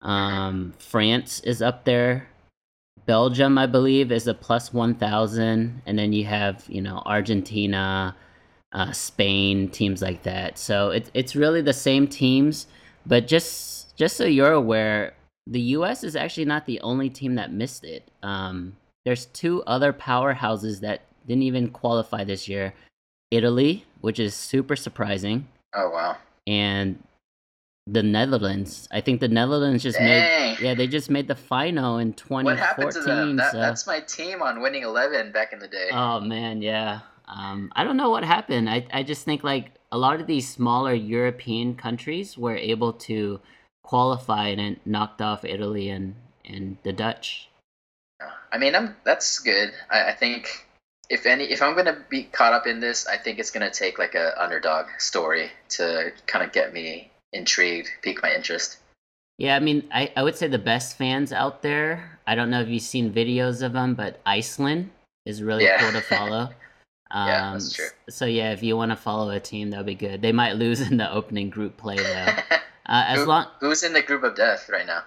Um, 0.00 0.74
France 0.78 1.40
is 1.40 1.62
up 1.62 1.84
there. 1.84 2.28
Belgium, 3.04 3.58
I 3.58 3.66
believe, 3.66 4.10
is 4.10 4.26
a 4.26 4.34
plus 4.34 4.72
one 4.72 4.94
thousand, 4.94 5.82
and 5.86 5.98
then 5.98 6.12
you 6.12 6.24
have 6.24 6.64
you 6.68 6.80
know 6.80 7.02
Argentina, 7.04 8.16
uh, 8.72 8.92
Spain, 8.92 9.68
teams 9.68 10.00
like 10.00 10.22
that. 10.22 10.58
So 10.58 10.90
it's 10.90 11.10
it's 11.12 11.36
really 11.36 11.60
the 11.60 11.74
same 11.74 12.06
teams, 12.06 12.66
but 13.04 13.26
just 13.26 13.94
just 13.96 14.16
so 14.16 14.24
you're 14.24 14.52
aware, 14.52 15.14
the 15.46 15.60
U.S. 15.76 16.02
is 16.02 16.16
actually 16.16 16.46
not 16.46 16.64
the 16.64 16.80
only 16.80 17.10
team 17.10 17.34
that 17.34 17.52
missed 17.52 17.84
it. 17.84 18.10
Um, 18.22 18.76
there's 19.04 19.26
two 19.26 19.62
other 19.64 19.92
powerhouses 19.92 20.80
that 20.80 21.02
didn't 21.26 21.42
even 21.42 21.68
qualify 21.68 22.24
this 22.24 22.48
year: 22.48 22.72
Italy, 23.32 23.84
which 24.00 24.18
is 24.20 24.34
super 24.34 24.76
surprising, 24.76 25.48
Oh 25.74 25.90
wow. 25.90 26.16
and 26.46 27.02
the 27.86 28.02
Netherlands. 28.02 28.86
I 28.92 29.00
think 29.00 29.20
the 29.20 29.28
Netherlands 29.28 29.82
just 29.82 29.98
Dang. 29.98 30.06
made 30.06 30.58
yeah 30.60 30.74
they 30.74 30.86
just 30.86 31.10
made 31.10 31.26
the 31.26 31.34
final 31.34 31.98
in 31.98 32.14
What 32.28 32.58
happened 32.58 32.92
to 32.92 33.00
2014. 33.00 33.06
them? 33.16 33.36
That, 33.36 33.52
so- 33.52 33.58
That's 33.58 33.86
my 33.86 34.00
team 34.00 34.42
on 34.42 34.60
winning 34.62 34.84
eleven 34.84 35.32
back 35.32 35.52
in 35.52 35.58
the 35.58 35.68
day. 35.68 35.88
Oh 35.92 36.20
man, 36.20 36.62
yeah. 36.62 37.00
Um, 37.26 37.72
I 37.74 37.82
don't 37.84 37.96
know 37.96 38.10
what 38.10 38.24
happened. 38.24 38.68
I 38.68 38.86
I 38.92 39.02
just 39.02 39.24
think 39.24 39.42
like 39.42 39.72
a 39.90 39.98
lot 39.98 40.20
of 40.20 40.26
these 40.26 40.48
smaller 40.48 40.92
European 40.94 41.74
countries 41.74 42.36
were 42.38 42.56
able 42.56 42.92
to 43.08 43.40
qualify 43.82 44.48
and 44.48 44.60
it 44.60 44.86
knocked 44.86 45.20
off 45.22 45.44
Italy 45.44 45.88
and 45.88 46.14
and 46.44 46.76
the 46.84 46.92
Dutch. 46.92 47.48
I 48.52 48.58
mean, 48.58 48.74
I'm 48.76 48.94
that's 49.04 49.38
good. 49.40 49.72
I, 49.90 50.10
I 50.10 50.14
think 50.14 50.66
if 51.10 51.26
any, 51.26 51.44
if 51.44 51.62
I'm 51.62 51.74
gonna 51.76 52.04
be 52.08 52.24
caught 52.24 52.52
up 52.52 52.66
in 52.66 52.80
this, 52.80 53.06
I 53.06 53.16
think 53.16 53.38
it's 53.38 53.50
gonna 53.50 53.70
take 53.70 53.98
like 53.98 54.14
a 54.14 54.40
underdog 54.42 54.86
story 54.98 55.50
to 55.70 56.12
kind 56.26 56.44
of 56.44 56.52
get 56.52 56.72
me 56.72 57.10
intrigued, 57.32 57.88
pique 58.02 58.22
my 58.22 58.32
interest. 58.34 58.78
Yeah, 59.38 59.56
I 59.56 59.60
mean, 59.60 59.88
I, 59.92 60.12
I 60.16 60.22
would 60.22 60.36
say 60.36 60.46
the 60.46 60.58
best 60.58 60.96
fans 60.96 61.32
out 61.32 61.62
there. 61.62 62.18
I 62.26 62.34
don't 62.34 62.50
know 62.50 62.60
if 62.60 62.68
you've 62.68 62.82
seen 62.82 63.12
videos 63.12 63.62
of 63.62 63.72
them, 63.72 63.94
but 63.94 64.20
Iceland 64.26 64.90
is 65.26 65.42
really 65.42 65.64
Yeah. 65.64 65.78
cool 65.80 65.92
to 65.92 66.00
follow. 66.16 66.50
Um, 67.10 67.28
Yeah, 67.28 67.52
that's 67.52 67.72
true. 67.72 67.86
s- 67.86 67.92
So 68.16 68.24
yeah, 68.26 68.52
if 68.52 68.62
you 68.62 68.76
want 68.76 68.90
to 68.92 68.96
follow 68.96 69.30
a 69.30 69.40
team, 69.40 69.70
that'll 69.70 69.84
be 69.84 69.94
good. 69.94 70.22
They 70.22 70.32
might 70.32 70.52
lose 70.56 70.80
in 70.80 70.96
the 70.98 71.10
opening 71.12 71.50
group 71.50 71.76
play 71.76 71.96
though. 71.96 72.26
Uh, 72.84 73.04
as 73.06 73.20
Who- 73.20 73.26
long 73.26 73.46
Who's 73.60 73.84
in 73.84 73.92
the 73.92 74.02
group 74.02 74.24
of 74.24 74.34
death 74.34 74.68
right 74.68 74.84
now? 74.86 75.04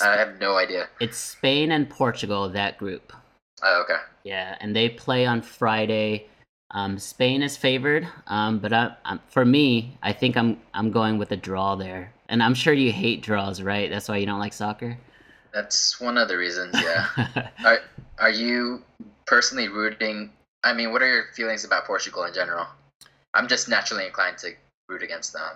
I 0.00 0.18
have 0.18 0.38
no 0.38 0.56
idea. 0.58 0.88
it's 1.00 1.16
Spain 1.16 1.72
and 1.72 1.88
Portugal 1.88 2.50
that 2.50 2.76
group. 2.76 3.14
Oh, 3.62 3.82
okay. 3.82 4.00
Yeah, 4.24 4.56
and 4.60 4.74
they 4.74 4.88
play 4.88 5.26
on 5.26 5.42
Friday. 5.42 6.26
Um, 6.70 6.98
Spain 6.98 7.42
is 7.42 7.56
favored, 7.56 8.06
um, 8.26 8.58
but 8.58 8.72
I, 8.72 8.94
i 9.04 9.18
for 9.28 9.44
me, 9.44 9.96
I 10.02 10.12
think 10.12 10.36
I'm 10.36 10.60
I'm 10.74 10.90
going 10.90 11.18
with 11.18 11.32
a 11.32 11.36
draw 11.36 11.76
there. 11.76 12.12
And 12.28 12.42
I'm 12.42 12.54
sure 12.54 12.74
you 12.74 12.92
hate 12.92 13.22
draws, 13.22 13.62
right? 13.62 13.88
That's 13.88 14.08
why 14.08 14.18
you 14.18 14.26
don't 14.26 14.38
like 14.38 14.52
soccer. 14.52 14.98
That's 15.54 15.98
one 15.98 16.18
of 16.18 16.28
the 16.28 16.36
reasons. 16.36 16.78
Yeah. 16.78 17.06
are 17.64 17.78
Are 18.18 18.30
you 18.30 18.82
personally 19.26 19.68
rooting? 19.68 20.30
I 20.62 20.74
mean, 20.74 20.92
what 20.92 21.02
are 21.02 21.08
your 21.08 21.24
feelings 21.34 21.64
about 21.64 21.86
Portugal 21.86 22.24
in 22.24 22.34
general? 22.34 22.66
I'm 23.32 23.48
just 23.48 23.68
naturally 23.68 24.04
inclined 24.06 24.38
to 24.38 24.52
root 24.88 25.02
against 25.02 25.32
them. 25.32 25.52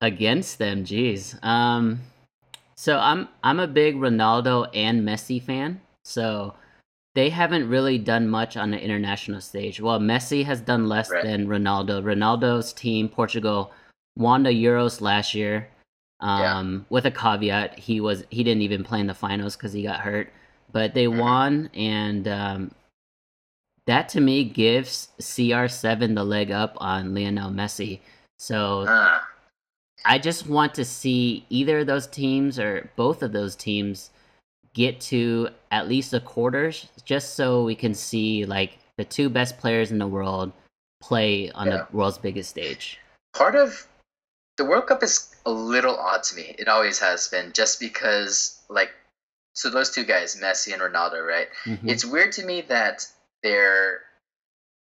Against 0.00 0.58
them, 0.58 0.84
jeez. 0.84 1.42
Um, 1.44 2.00
so 2.76 2.98
I'm 2.98 3.28
I'm 3.42 3.58
a 3.60 3.66
big 3.66 3.96
Ronaldo 3.96 4.68
and 4.72 5.02
Messi 5.06 5.42
fan. 5.42 5.80
So 6.04 6.54
they 7.18 7.30
haven't 7.30 7.68
really 7.68 7.98
done 7.98 8.28
much 8.28 8.56
on 8.56 8.70
the 8.70 8.80
international 8.80 9.40
stage. 9.40 9.80
Well, 9.80 9.98
Messi 9.98 10.44
has 10.44 10.60
done 10.60 10.88
less 10.88 11.10
Right. 11.10 11.24
than 11.24 11.48
Ronaldo. 11.48 12.00
Ronaldo's 12.00 12.72
team, 12.72 13.08
Portugal, 13.08 13.72
won 14.14 14.44
the 14.44 14.50
Euros 14.50 15.00
last 15.00 15.34
year. 15.34 15.68
Um, 16.20 16.40
yeah. 16.40 16.80
with 16.90 17.06
a 17.06 17.10
caveat, 17.10 17.76
he 17.76 18.00
was 18.00 18.22
he 18.30 18.44
didn't 18.44 18.62
even 18.62 18.84
play 18.84 19.00
in 19.00 19.08
the 19.08 19.14
finals 19.14 19.56
because 19.56 19.72
he 19.72 19.82
got 19.82 19.98
hurt. 19.98 20.32
But 20.70 20.94
they 20.94 21.06
mm-hmm. 21.06 21.18
won, 21.18 21.70
and 21.74 22.28
um, 22.28 22.70
that 23.86 24.08
to 24.10 24.20
me 24.20 24.44
gives 24.44 25.08
CR7 25.20 26.14
the 26.14 26.22
leg 26.22 26.52
up 26.52 26.76
on 26.76 27.16
Lionel 27.16 27.50
Messi. 27.50 27.98
So 28.38 28.82
uh. 28.82 29.18
I 30.04 30.20
just 30.20 30.46
want 30.46 30.72
to 30.74 30.84
see 30.84 31.44
either 31.50 31.80
of 31.80 31.88
those 31.88 32.06
teams 32.06 32.60
or 32.60 32.90
both 32.94 33.24
of 33.24 33.32
those 33.32 33.56
teams 33.56 34.10
get 34.74 35.00
to 35.00 35.48
at 35.70 35.88
least 35.88 36.10
the 36.10 36.20
quarters 36.20 36.88
just 37.04 37.34
so 37.34 37.64
we 37.64 37.74
can 37.74 37.94
see 37.94 38.44
like 38.44 38.78
the 38.96 39.04
two 39.04 39.28
best 39.28 39.58
players 39.58 39.90
in 39.90 39.98
the 39.98 40.06
world 40.06 40.52
play 41.00 41.50
on 41.52 41.66
yeah. 41.66 41.76
the 41.90 41.96
world's 41.96 42.18
biggest 42.18 42.50
stage. 42.50 42.98
Part 43.34 43.54
of 43.54 43.86
the 44.56 44.64
World 44.64 44.86
Cup 44.86 45.02
is 45.02 45.34
a 45.46 45.50
little 45.50 45.96
odd 45.96 46.22
to 46.24 46.36
me. 46.36 46.54
It 46.58 46.68
always 46.68 46.98
has 46.98 47.28
been 47.28 47.52
just 47.52 47.80
because 47.80 48.60
like 48.68 48.90
so 49.54 49.70
those 49.70 49.90
two 49.90 50.04
guys, 50.04 50.36
Messi 50.36 50.72
and 50.72 50.82
Ronaldo, 50.82 51.26
right? 51.26 51.48
Mm-hmm. 51.64 51.88
It's 51.88 52.04
weird 52.04 52.32
to 52.32 52.44
me 52.44 52.60
that 52.62 53.06
their 53.42 54.02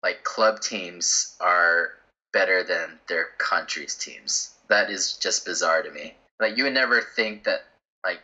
like 0.02 0.22
club 0.24 0.60
teams 0.60 1.36
are 1.40 1.90
better 2.32 2.62
than 2.62 2.98
their 3.08 3.28
country's 3.38 3.94
teams. 3.96 4.54
That 4.68 4.90
is 4.90 5.14
just 5.14 5.44
bizarre 5.44 5.82
to 5.82 5.90
me. 5.90 6.14
Like 6.38 6.56
you 6.56 6.64
would 6.64 6.74
never 6.74 7.00
think 7.00 7.44
that 7.44 7.64
like 8.04 8.20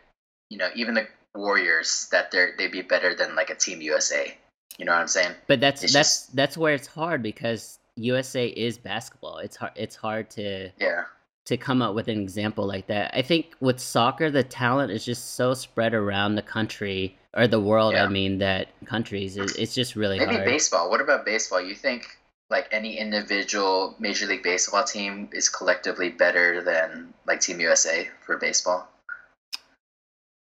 you 0.50 0.58
know 0.58 0.68
even 0.74 0.94
the 0.94 1.06
Warriors 1.36 2.08
that 2.12 2.30
they're 2.30 2.54
they'd 2.56 2.72
be 2.72 2.82
better 2.82 3.14
than 3.14 3.34
like 3.34 3.50
a 3.50 3.54
Team 3.54 3.80
USA. 3.80 4.36
You 4.78 4.84
know 4.84 4.92
what 4.92 5.00
I'm 5.00 5.08
saying? 5.08 5.34
But 5.46 5.60
that's 5.60 5.82
it's 5.84 5.92
that's 5.92 6.26
just... 6.26 6.36
that's 6.36 6.56
where 6.56 6.74
it's 6.74 6.86
hard 6.86 7.22
because 7.22 7.78
USA 7.96 8.46
is 8.46 8.78
basketball. 8.78 9.38
It's 9.38 9.56
hard. 9.56 9.72
It's 9.76 9.96
hard 9.96 10.30
to 10.30 10.70
yeah 10.78 11.04
to 11.46 11.56
come 11.56 11.80
up 11.80 11.94
with 11.94 12.08
an 12.08 12.20
example 12.20 12.66
like 12.66 12.88
that. 12.88 13.12
I 13.14 13.22
think 13.22 13.54
with 13.60 13.78
soccer, 13.78 14.30
the 14.30 14.42
talent 14.42 14.90
is 14.90 15.04
just 15.04 15.36
so 15.36 15.54
spread 15.54 15.94
around 15.94 16.34
the 16.34 16.42
country 16.42 17.16
or 17.34 17.46
the 17.46 17.60
world. 17.60 17.94
Yeah. 17.94 18.04
I 18.04 18.08
mean, 18.08 18.38
that 18.38 18.68
countries 18.84 19.36
it's 19.36 19.74
just 19.74 19.96
really 19.96 20.18
maybe 20.18 20.34
hard. 20.34 20.44
baseball. 20.44 20.90
What 20.90 21.00
about 21.00 21.24
baseball? 21.24 21.60
You 21.60 21.74
think 21.74 22.18
like 22.50 22.68
any 22.72 22.98
individual 22.98 23.94
Major 23.98 24.26
League 24.26 24.42
Baseball 24.42 24.84
team 24.84 25.28
is 25.32 25.48
collectively 25.48 26.10
better 26.10 26.62
than 26.62 27.14
like 27.26 27.40
Team 27.40 27.60
USA 27.60 28.08
for 28.24 28.36
baseball? 28.38 28.88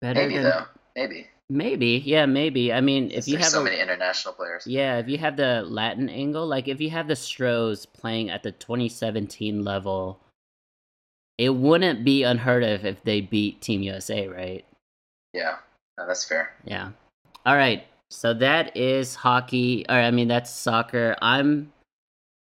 Better 0.01 0.19
maybe 0.19 0.35
than, 0.35 0.43
though. 0.43 0.65
Maybe. 0.99 1.27
Maybe, 1.49 2.03
yeah, 2.05 2.25
maybe. 2.25 2.73
I 2.73 2.81
mean, 2.81 3.09
if 3.11 3.25
you 3.25 3.37
have 3.37 3.47
so 3.47 3.61
a, 3.61 3.63
many 3.63 3.79
international 3.79 4.33
players, 4.33 4.67
yeah, 4.67 4.97
if 4.97 5.07
you 5.07 5.17
have 5.17 5.37
the 5.37 5.63
Latin 5.63 6.09
angle, 6.09 6.45
like 6.45 6.67
if 6.67 6.81
you 6.81 6.89
have 6.89 7.07
the 7.07 7.15
Stros 7.15 7.85
playing 7.85 8.29
at 8.29 8.43
the 8.43 8.51
2017 8.51 9.63
level, 9.63 10.19
it 11.37 11.51
wouldn't 11.55 12.03
be 12.03 12.23
unheard 12.23 12.63
of 12.63 12.85
if 12.85 13.01
they 13.03 13.21
beat 13.21 13.61
Team 13.61 13.81
USA, 13.81 14.27
right? 14.27 14.65
Yeah, 15.33 15.55
no, 15.97 16.05
that's 16.05 16.25
fair. 16.25 16.51
Yeah. 16.65 16.89
All 17.45 17.55
right. 17.55 17.85
So 18.09 18.33
that 18.33 18.75
is 18.75 19.15
hockey, 19.15 19.85
or 19.87 19.95
I 19.95 20.11
mean 20.11 20.27
that's 20.27 20.51
soccer. 20.51 21.15
I'm 21.21 21.71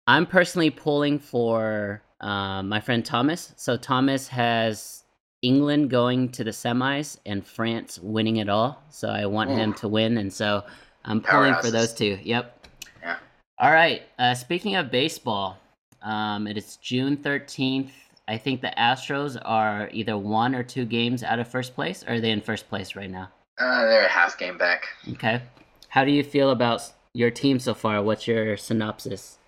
I'm 0.08 0.26
personally 0.26 0.70
pulling 0.70 1.20
for 1.20 2.02
uh, 2.20 2.64
my 2.64 2.80
friend 2.80 3.04
Thomas. 3.04 3.52
So 3.56 3.76
Thomas 3.76 4.26
has 4.28 5.04
England 5.42 5.90
going 5.90 6.30
to 6.30 6.44
the 6.44 6.50
semis 6.50 7.18
and 7.26 7.46
France 7.46 7.98
winning 7.98 8.36
it 8.36 8.48
all. 8.48 8.82
So 8.90 9.08
I 9.08 9.26
want 9.26 9.50
Ooh. 9.50 9.54
him 9.54 9.74
to 9.74 9.88
win, 9.88 10.18
and 10.18 10.32
so 10.32 10.64
I'm 11.04 11.20
pulling 11.20 11.54
for 11.56 11.70
those 11.70 11.92
two. 11.94 12.18
Yep. 12.22 12.66
Yeah. 13.02 13.16
All 13.58 13.72
right. 13.72 14.02
Uh, 14.18 14.34
speaking 14.34 14.76
of 14.76 14.90
baseball, 14.90 15.58
um, 16.02 16.46
it 16.46 16.56
is 16.56 16.76
June 16.76 17.16
13th. 17.16 17.90
I 18.26 18.36
think 18.36 18.60
the 18.60 18.72
Astros 18.76 19.40
are 19.44 19.88
either 19.92 20.18
one 20.18 20.54
or 20.54 20.62
two 20.62 20.84
games 20.84 21.22
out 21.22 21.38
of 21.38 21.48
first 21.48 21.74
place. 21.74 22.04
Or 22.04 22.14
are 22.14 22.20
they 22.20 22.30
in 22.30 22.40
first 22.40 22.68
place 22.68 22.94
right 22.94 23.10
now? 23.10 23.30
Uh, 23.58 23.86
they're 23.86 24.04
a 24.04 24.08
half 24.08 24.38
game 24.38 24.58
back. 24.58 24.86
Okay. 25.12 25.42
How 25.88 26.04
do 26.04 26.10
you 26.10 26.22
feel 26.22 26.50
about 26.50 26.92
your 27.14 27.30
team 27.30 27.58
so 27.58 27.74
far? 27.74 28.02
What's 28.02 28.28
your 28.28 28.56
synopsis? 28.56 29.38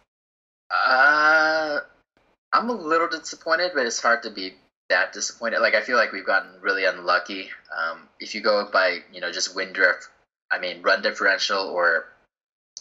Uh, 0.71 1.81
I'm 2.53 2.71
a 2.71 2.73
little 2.73 3.09
disappointed, 3.09 3.73
but 3.75 3.87
it's 3.87 4.01
hard 4.01 4.23
to 4.23 4.31
be 4.31 4.55
that 4.91 5.13
disappointed. 5.13 5.61
Like 5.61 5.75
I 5.75 5.81
feel 5.81 5.97
like 5.97 6.13
we've 6.13 6.27
gotten 6.27 6.51
really 6.61 6.85
unlucky. 6.85 7.49
Um, 7.77 8.09
if 8.21 8.35
you 8.35 8.43
go 8.43 8.69
by 8.71 8.99
you 9.13 9.21
know 9.21 9.33
just 9.33 9.55
win 9.57 9.73
drift, 9.73 10.09
I 10.51 10.59
mean 10.59 10.83
run 10.83 11.01
differential 11.01 11.63
or 11.63 12.07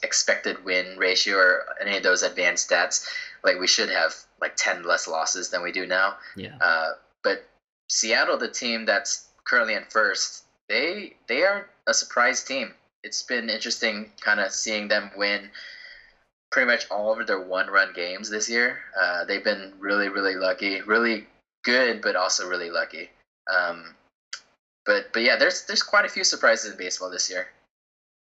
expected 0.04 0.64
win 0.66 0.98
ratio 0.98 1.38
or 1.38 1.66
any 1.82 1.98
of 1.98 2.04
those 2.04 2.24
advanced 2.24 2.70
stats, 2.70 3.08
like 3.44 3.60
we 3.60 3.68
should 3.68 3.90
have 3.90 4.14
like 4.42 4.56
10 4.56 4.84
less 4.84 5.08
losses 5.08 5.50
than 5.50 5.62
we 5.62 5.72
do 5.72 5.86
now. 5.86 6.16
Yeah. 6.36 6.56
Uh, 6.62 6.92
but 7.24 7.46
Seattle, 7.90 8.38
the 8.38 8.48
team 8.48 8.86
that's 8.86 9.28
currently 9.44 9.74
in 9.74 9.84
first, 9.90 10.44
they 10.68 11.16
they 11.28 11.44
are 11.44 11.70
a 11.88 11.94
surprise 11.94 12.44
team. 12.44 12.74
It's 13.04 13.24
been 13.24 13.50
interesting 13.50 14.12
kind 14.20 14.40
of 14.40 14.52
seeing 14.52 14.88
them 14.88 15.12
win 15.16 15.50
pretty 16.52 16.66
much 16.66 16.86
all 16.90 17.18
of 17.20 17.28
their 17.28 17.40
one 17.40 17.68
run 17.68 17.94
games 17.94 18.30
this 18.30 18.50
year. 18.50 18.80
Uh, 19.00 19.24
they've 19.26 19.44
been 19.44 19.74
really, 19.80 20.10
really 20.10 20.36
lucky, 20.36 20.82
really 20.82 21.28
good, 21.64 22.02
but 22.02 22.16
also 22.16 22.48
really 22.48 22.70
lucky. 22.70 23.10
Um, 23.54 23.96
but 24.86 25.12
but 25.14 25.24
yeah, 25.24 25.36
there's 25.38 25.66
there's 25.66 25.84
quite 25.84 26.06
a 26.06 26.10
few 26.10 26.24
surprises 26.24 26.72
in 26.72 26.78
baseball 26.78 27.10
this 27.10 27.30
year. 27.30 27.48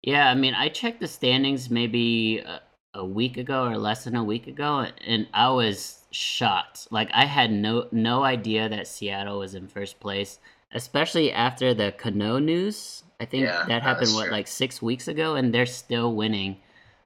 Yeah, 0.03 0.29
I 0.31 0.35
mean, 0.35 0.55
I 0.55 0.69
checked 0.69 1.01
the 1.01 1.09
standings 1.09 1.71
maybe 1.71 2.39
a, 2.41 2.61
a 2.95 3.05
week 3.05 3.37
ago 3.39 3.65
or 3.65 3.79
less 3.79 4.05
than 4.05 4.17
a 4.17 4.25
week 4.25 4.47
ago, 4.47 4.87
and 5.07 5.27
I 5.33 5.51
was 5.51 6.01
shocked. 6.11 6.89
Like 6.91 7.11
I 7.13 7.25
had 7.25 7.51
no 7.51 7.89
no 7.91 8.23
idea 8.23 8.69
that 8.69 8.87
Seattle 8.87 9.39
was 9.39 9.55
in 9.55 9.67
first 9.69 10.01
place, 10.01 10.39
especially 10.73 11.33
after 11.33 11.75
the 11.75 11.93
Cano 11.93 12.39
news. 12.39 13.03
I 13.21 13.25
think 13.25 13.45
yeah, 13.45 13.65
that 13.69 13.83
happened 13.83 14.13
what 14.15 14.25
true. 14.25 14.33
like 14.33 14.47
six 14.47 14.83
weeks 14.83 15.09
ago, 15.09 15.37
and 15.37 15.55
they're 15.55 15.67
still 15.67 16.15
winning. 16.15 16.59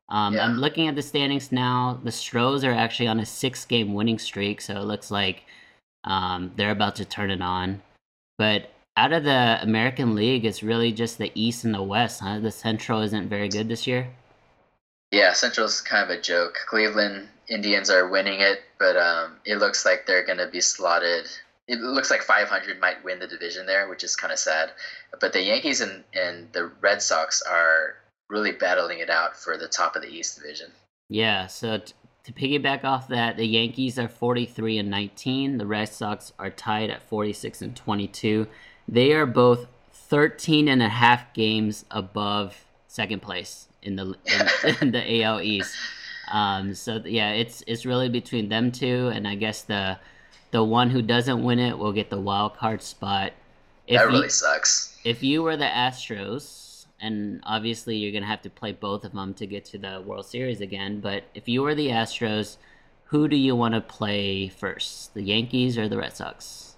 Um, 0.08 0.34
yeah. 0.34 0.44
I'm 0.44 0.56
looking 0.56 0.88
at 0.88 0.94
the 0.94 1.02
standings 1.02 1.52
now. 1.52 2.00
The 2.02 2.12
Stros 2.12 2.64
are 2.64 2.72
actually 2.72 3.08
on 3.08 3.20
a 3.20 3.26
six-game 3.26 3.92
winning 3.92 4.18
streak, 4.18 4.62
so 4.62 4.80
it 4.80 4.84
looks 4.84 5.10
like 5.10 5.44
um, 6.04 6.52
they're 6.56 6.70
about 6.70 6.96
to 6.96 7.04
turn 7.04 7.30
it 7.30 7.42
on. 7.42 7.82
But 8.38 8.70
out 8.96 9.12
of 9.12 9.24
the 9.24 9.58
American 9.62 10.14
League, 10.14 10.44
it's 10.44 10.62
really 10.62 10.92
just 10.92 11.18
the 11.18 11.32
East 11.34 11.64
and 11.64 11.74
the 11.74 11.82
West, 11.82 12.20
huh? 12.20 12.40
The 12.40 12.50
Central 12.50 13.00
isn't 13.02 13.28
very 13.28 13.48
good 13.48 13.68
this 13.68 13.86
year. 13.86 14.08
Yeah, 15.10 15.32
Central's 15.32 15.80
kind 15.80 16.10
of 16.10 16.16
a 16.16 16.20
joke. 16.20 16.58
Cleveland 16.68 17.28
Indians 17.48 17.90
are 17.90 18.08
winning 18.08 18.40
it, 18.40 18.60
but 18.78 18.96
um, 18.96 19.36
it 19.44 19.56
looks 19.56 19.84
like 19.84 20.06
they're 20.06 20.26
going 20.26 20.38
to 20.38 20.48
be 20.48 20.60
slotted. 20.60 21.26
It 21.66 21.80
looks 21.80 22.10
like 22.10 22.22
500 22.22 22.80
might 22.80 23.02
win 23.04 23.18
the 23.18 23.26
division 23.26 23.66
there, 23.66 23.88
which 23.88 24.04
is 24.04 24.16
kind 24.16 24.32
of 24.32 24.38
sad. 24.38 24.70
But 25.20 25.32
the 25.32 25.42
Yankees 25.42 25.80
and, 25.80 26.04
and 26.14 26.52
the 26.52 26.70
Red 26.80 27.00
Sox 27.02 27.42
are 27.42 27.96
really 28.28 28.52
battling 28.52 28.98
it 28.98 29.10
out 29.10 29.36
for 29.36 29.56
the 29.56 29.68
top 29.68 29.96
of 29.96 30.02
the 30.02 30.08
East 30.08 30.38
division. 30.38 30.70
Yeah, 31.08 31.46
so 31.46 31.78
t- 31.78 31.94
to 32.28 32.34
piggyback 32.34 32.84
off 32.84 33.08
that, 33.08 33.38
the 33.38 33.46
Yankees 33.46 33.98
are 33.98 34.06
43 34.06 34.76
and 34.76 34.90
19. 34.90 35.56
The 35.56 35.64
Red 35.64 35.88
Sox 35.88 36.34
are 36.38 36.50
tied 36.50 36.90
at 36.90 37.02
46 37.08 37.62
and 37.62 37.74
22. 37.74 38.46
They 38.86 39.12
are 39.12 39.24
both 39.24 39.66
13 39.92 40.68
and 40.68 40.82
a 40.82 40.90
half 40.90 41.32
games 41.32 41.86
above 41.90 42.66
second 42.86 43.22
place 43.22 43.68
in 43.82 43.96
the 43.96 44.14
in, 44.26 44.76
in 44.82 44.90
the 44.90 45.22
AL 45.22 45.40
East. 45.40 45.74
Um, 46.30 46.74
so 46.74 47.00
yeah, 47.06 47.30
it's 47.30 47.64
it's 47.66 47.86
really 47.86 48.10
between 48.10 48.50
them 48.50 48.72
two, 48.72 49.10
and 49.14 49.26
I 49.26 49.34
guess 49.34 49.62
the 49.62 49.98
the 50.50 50.62
one 50.62 50.90
who 50.90 51.00
doesn't 51.00 51.42
win 51.42 51.58
it 51.58 51.78
will 51.78 51.92
get 51.92 52.10
the 52.10 52.20
wild 52.20 52.58
card 52.58 52.82
spot. 52.82 53.32
If 53.86 54.00
that 54.00 54.06
really 54.06 54.24
you, 54.24 54.28
sucks. 54.28 54.98
If 55.02 55.22
you 55.22 55.42
were 55.42 55.56
the 55.56 55.64
Astros, 55.64 56.67
and 57.00 57.40
obviously 57.44 57.96
you're 57.96 58.12
gonna 58.12 58.26
have 58.26 58.42
to 58.42 58.50
play 58.50 58.72
both 58.72 59.04
of 59.04 59.12
them 59.12 59.34
to 59.34 59.46
get 59.46 59.64
to 59.66 59.78
the 59.78 60.02
World 60.04 60.26
Series 60.26 60.60
again, 60.60 61.00
but 61.00 61.24
if 61.34 61.48
you 61.48 61.62
were 61.62 61.74
the 61.74 61.88
Astros, 61.88 62.56
who 63.06 63.28
do 63.28 63.36
you 63.36 63.56
want 63.56 63.74
to 63.74 63.80
play 63.80 64.48
first, 64.48 65.14
the 65.14 65.22
Yankees 65.22 65.78
or 65.78 65.88
the 65.88 65.96
Red 65.96 66.14
Sox? 66.14 66.76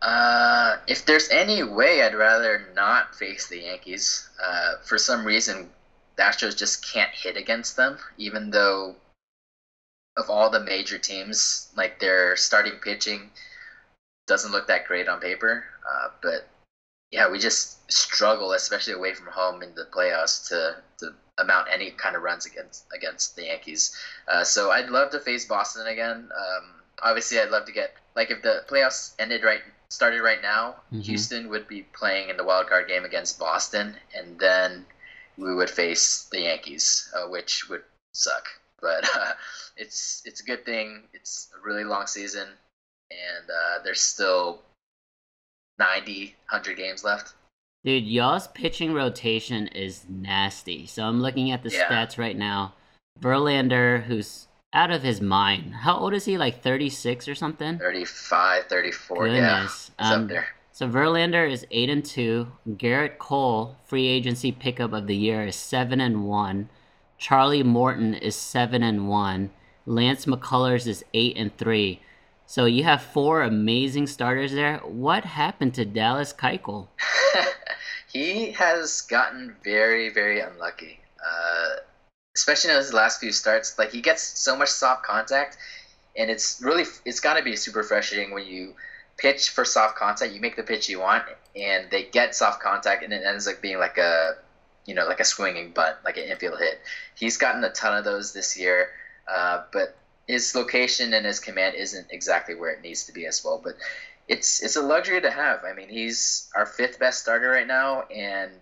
Uh, 0.00 0.76
if 0.86 1.04
there's 1.04 1.28
any 1.28 1.62
way, 1.62 2.02
I'd 2.02 2.14
rather 2.14 2.68
not 2.74 3.14
face 3.14 3.46
the 3.48 3.60
Yankees. 3.60 4.30
Uh, 4.42 4.76
for 4.82 4.96
some 4.96 5.26
reason, 5.26 5.68
the 6.16 6.22
Astros 6.22 6.56
just 6.56 6.90
can't 6.90 7.10
hit 7.12 7.36
against 7.36 7.76
them, 7.76 7.98
even 8.16 8.50
though 8.50 8.96
of 10.16 10.30
all 10.30 10.50
the 10.50 10.60
major 10.60 10.98
teams, 10.98 11.68
like 11.76 12.00
their 12.00 12.36
starting 12.36 12.78
pitching 12.82 13.30
doesn't 14.26 14.52
look 14.52 14.66
that 14.68 14.86
great 14.86 15.08
on 15.08 15.20
paper. 15.20 15.64
Uh, 15.90 16.08
but 16.22 16.48
yeah, 17.10 17.28
we 17.28 17.38
just 17.38 17.90
struggle, 17.90 18.52
especially 18.52 18.92
away 18.92 19.14
from 19.14 19.26
home 19.26 19.62
in 19.62 19.74
the 19.74 19.86
playoffs, 19.92 20.48
to 20.48 20.76
to 20.98 21.14
amount 21.38 21.68
any 21.72 21.90
kind 21.90 22.14
of 22.14 22.22
runs 22.22 22.46
against 22.46 22.86
against 22.94 23.36
the 23.36 23.44
Yankees. 23.44 23.96
Uh, 24.28 24.44
so 24.44 24.70
I'd 24.70 24.90
love 24.90 25.10
to 25.10 25.20
face 25.20 25.44
Boston 25.44 25.86
again. 25.86 26.28
Um, 26.36 26.64
obviously, 27.02 27.40
I'd 27.40 27.50
love 27.50 27.66
to 27.66 27.72
get 27.72 27.94
like 28.14 28.30
if 28.30 28.42
the 28.42 28.64
playoffs 28.68 29.14
ended 29.18 29.42
right 29.42 29.60
started 29.88 30.22
right 30.22 30.40
now, 30.40 30.76
mm-hmm. 30.92 31.00
Houston 31.00 31.48
would 31.50 31.66
be 31.66 31.82
playing 31.82 32.28
in 32.28 32.36
the 32.36 32.44
wild 32.44 32.68
card 32.68 32.86
game 32.86 33.04
against 33.04 33.38
Boston, 33.38 33.96
and 34.16 34.38
then 34.38 34.86
we 35.36 35.54
would 35.54 35.70
face 35.70 36.28
the 36.30 36.42
Yankees, 36.42 37.12
uh, 37.16 37.28
which 37.28 37.68
would 37.68 37.82
suck. 38.12 38.46
But 38.80 39.04
uh, 39.14 39.32
it's 39.76 40.22
it's 40.24 40.40
a 40.40 40.44
good 40.44 40.64
thing. 40.64 41.08
It's 41.12 41.48
a 41.58 41.66
really 41.66 41.84
long 41.84 42.06
season. 42.06 42.48
and 43.10 43.50
uh, 43.50 43.82
there's 43.82 44.00
still 44.00 44.62
90, 45.80 46.36
100 46.50 46.76
games 46.76 47.02
left. 47.02 47.32
Dude, 47.82 48.04
y'all's 48.04 48.46
pitching 48.48 48.92
rotation 48.92 49.66
is 49.68 50.04
nasty. 50.08 50.86
So 50.86 51.04
I'm 51.04 51.20
looking 51.22 51.50
at 51.50 51.62
the 51.62 51.70
Yeah. 51.70 51.88
stats 51.88 52.18
right 52.18 52.36
now. 52.36 52.74
Verlander, 53.20 54.04
who's 54.04 54.46
out 54.72 54.90
of 54.90 55.02
his 55.02 55.20
mind. 55.20 55.74
How 55.76 55.96
old 55.96 56.14
is 56.14 56.26
he? 56.26 56.36
Like 56.38 56.62
36 56.62 57.26
or 57.26 57.34
something? 57.34 57.78
35, 57.78 58.66
34, 58.66 59.26
yeah. 59.28 59.32
Goodness. 59.34 59.90
It's 59.98 60.10
Um, 60.10 60.22
up 60.24 60.28
there. 60.28 60.48
So 60.72 60.88
Verlander 60.88 61.50
is 61.50 61.66
eight 61.70 61.90
and 61.90 62.04
two. 62.04 62.52
Gerrit 62.68 63.18
Cole, 63.18 63.76
free 63.84 64.06
agency 64.06 64.52
pickup 64.52 64.92
of 64.92 65.06
the 65.06 65.16
year, 65.16 65.46
is 65.46 65.56
seven 65.56 66.00
and 66.00 66.26
one. 66.26 66.68
Charlie 67.18 67.62
Morton 67.62 68.14
is 68.14 68.36
seven 68.36 68.82
and 68.82 69.08
one. 69.08 69.50
Lance 69.86 70.26
McCullers 70.26 70.86
is 70.86 71.04
eight 71.12 71.36
and 71.36 71.54
three. 71.56 72.00
So 72.50 72.64
you 72.64 72.82
have 72.82 73.00
four 73.00 73.42
amazing 73.42 74.08
starters 74.08 74.50
there. 74.50 74.78
What 74.78 75.24
happened 75.24 75.72
to 75.74 75.84
Dallas 75.84 76.32
Keuchel? 76.32 76.88
he 78.12 78.50
has 78.50 79.02
gotten 79.02 79.54
very, 79.62 80.08
very 80.08 80.40
unlucky. 80.40 80.98
Uh, 81.24 81.76
especially 82.34 82.72
in 82.72 82.76
his 82.76 82.92
last 82.92 83.20
few 83.20 83.30
starts. 83.30 83.78
Like 83.78 83.92
he 83.92 84.00
gets 84.00 84.22
so 84.36 84.56
much 84.56 84.68
soft 84.68 85.04
contact, 85.04 85.58
and 86.16 86.28
it's 86.28 86.60
really 86.60 86.86
it's 87.04 87.20
got 87.20 87.34
to 87.34 87.44
be 87.44 87.54
super 87.54 87.84
frustrating 87.84 88.34
when 88.34 88.44
you 88.44 88.74
pitch 89.16 89.50
for 89.50 89.64
soft 89.64 89.94
contact. 89.94 90.32
You 90.32 90.40
make 90.40 90.56
the 90.56 90.64
pitch 90.64 90.88
you 90.88 90.98
want, 90.98 91.22
and 91.54 91.88
they 91.92 92.06
get 92.06 92.34
soft 92.34 92.60
contact, 92.60 93.04
and 93.04 93.12
it 93.12 93.22
ends 93.24 93.46
up 93.46 93.62
being 93.62 93.78
like 93.78 93.96
a 93.96 94.32
you 94.86 94.96
know 94.96 95.06
like 95.06 95.20
a 95.20 95.24
swinging 95.24 95.70
bunt, 95.70 95.98
like 96.04 96.16
an 96.16 96.24
infield 96.24 96.58
hit. 96.58 96.80
He's 97.14 97.36
gotten 97.36 97.62
a 97.62 97.70
ton 97.70 97.96
of 97.96 98.02
those 98.02 98.32
this 98.32 98.58
year, 98.58 98.88
uh, 99.32 99.62
but 99.72 99.94
his 100.30 100.54
location 100.54 101.12
and 101.14 101.26
his 101.26 101.40
command 101.40 101.74
isn't 101.74 102.06
exactly 102.10 102.54
where 102.54 102.70
it 102.70 102.82
needs 102.82 103.04
to 103.04 103.12
be 103.12 103.26
as 103.26 103.44
well. 103.44 103.60
But 103.62 103.76
it's 104.28 104.62
it's 104.62 104.76
a 104.76 104.82
luxury 104.82 105.20
to 105.20 105.30
have. 105.30 105.64
I 105.64 105.72
mean, 105.72 105.88
he's 105.88 106.48
our 106.54 106.66
fifth 106.66 106.98
best 106.98 107.20
starter 107.20 107.50
right 107.50 107.66
now, 107.66 108.02
and 108.02 108.52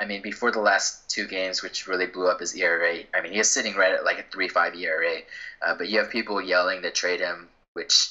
I 0.00 0.04
mean, 0.06 0.22
before 0.22 0.50
the 0.50 0.60
last 0.60 1.10
two 1.10 1.26
games, 1.26 1.62
which 1.62 1.86
really 1.86 2.06
blew 2.06 2.28
up 2.28 2.40
his 2.40 2.54
ERA. 2.54 3.04
I 3.12 3.20
mean, 3.20 3.32
he 3.32 3.38
is 3.38 3.50
sitting 3.50 3.74
right 3.74 3.92
at 3.92 4.04
like 4.04 4.18
a 4.18 4.24
three 4.32 4.48
five 4.48 4.74
ERA, 4.74 5.18
uh, 5.62 5.74
but 5.74 5.88
you 5.88 5.98
have 5.98 6.10
people 6.10 6.40
yelling 6.40 6.82
to 6.82 6.90
trade 6.90 7.20
him, 7.20 7.48
which 7.74 8.10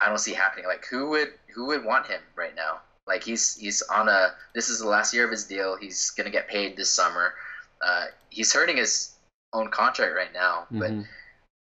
I 0.00 0.08
don't 0.08 0.18
see 0.18 0.34
happening. 0.34 0.66
Like, 0.66 0.86
who 0.86 1.08
would 1.10 1.32
who 1.54 1.66
would 1.66 1.84
want 1.84 2.06
him 2.06 2.20
right 2.36 2.54
now? 2.54 2.80
Like, 3.06 3.24
he's 3.24 3.54
he's 3.56 3.82
on 3.82 4.08
a 4.08 4.34
this 4.54 4.68
is 4.68 4.78
the 4.80 4.88
last 4.88 5.14
year 5.14 5.24
of 5.24 5.30
his 5.30 5.44
deal. 5.44 5.76
He's 5.76 6.10
gonna 6.10 6.30
get 6.30 6.48
paid 6.48 6.76
this 6.76 6.90
summer. 6.90 7.34
Uh, 7.80 8.06
he's 8.30 8.52
hurting 8.52 8.76
his 8.76 9.12
own 9.52 9.68
contract 9.68 10.14
right 10.14 10.32
now, 10.34 10.66
but 10.70 10.90
Mhm. 10.90 11.06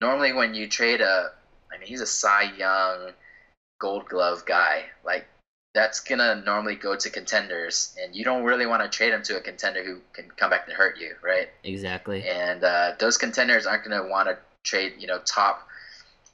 Normally 0.06 0.32
when 0.32 0.54
you 0.54 0.68
trade 0.68 1.00
a, 1.00 1.32
I 1.72 1.78
mean, 1.78 1.88
he's 1.88 2.00
a 2.00 2.06
Cy 2.06 2.52
Young, 2.56 3.10
Gold 3.80 4.08
Glove 4.08 4.46
guy. 4.46 4.84
Like 5.04 5.26
that's 5.74 5.98
gonna 6.00 6.42
normally 6.46 6.76
go 6.76 6.94
to 6.96 7.10
contenders, 7.10 7.94
and 8.00 8.14
you 8.14 8.24
don't 8.24 8.44
really 8.44 8.66
want 8.66 8.82
to 8.82 8.88
trade 8.88 9.12
him 9.12 9.22
to 9.24 9.36
a 9.36 9.40
contender 9.40 9.82
who 9.84 9.98
can 10.12 10.30
come 10.36 10.50
back 10.50 10.68
and 10.68 10.76
hurt 10.76 10.98
you, 10.98 11.14
right? 11.22 11.48
Exactly. 11.64 12.26
And 12.26 12.62
uh, 12.62 12.92
those 13.00 13.18
contenders 13.18 13.66
aren't 13.66 13.84
gonna 13.84 14.08
want 14.08 14.28
to 14.28 14.38
trade, 14.62 14.94
you 14.98 15.08
know, 15.08 15.18
top 15.24 15.66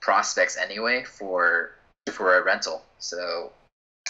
prospects 0.00 0.59
anyway 0.59 1.05
for 1.05 1.73
for 2.12 2.38
a 2.38 2.45
rental. 2.45 2.83
So, 2.99 3.52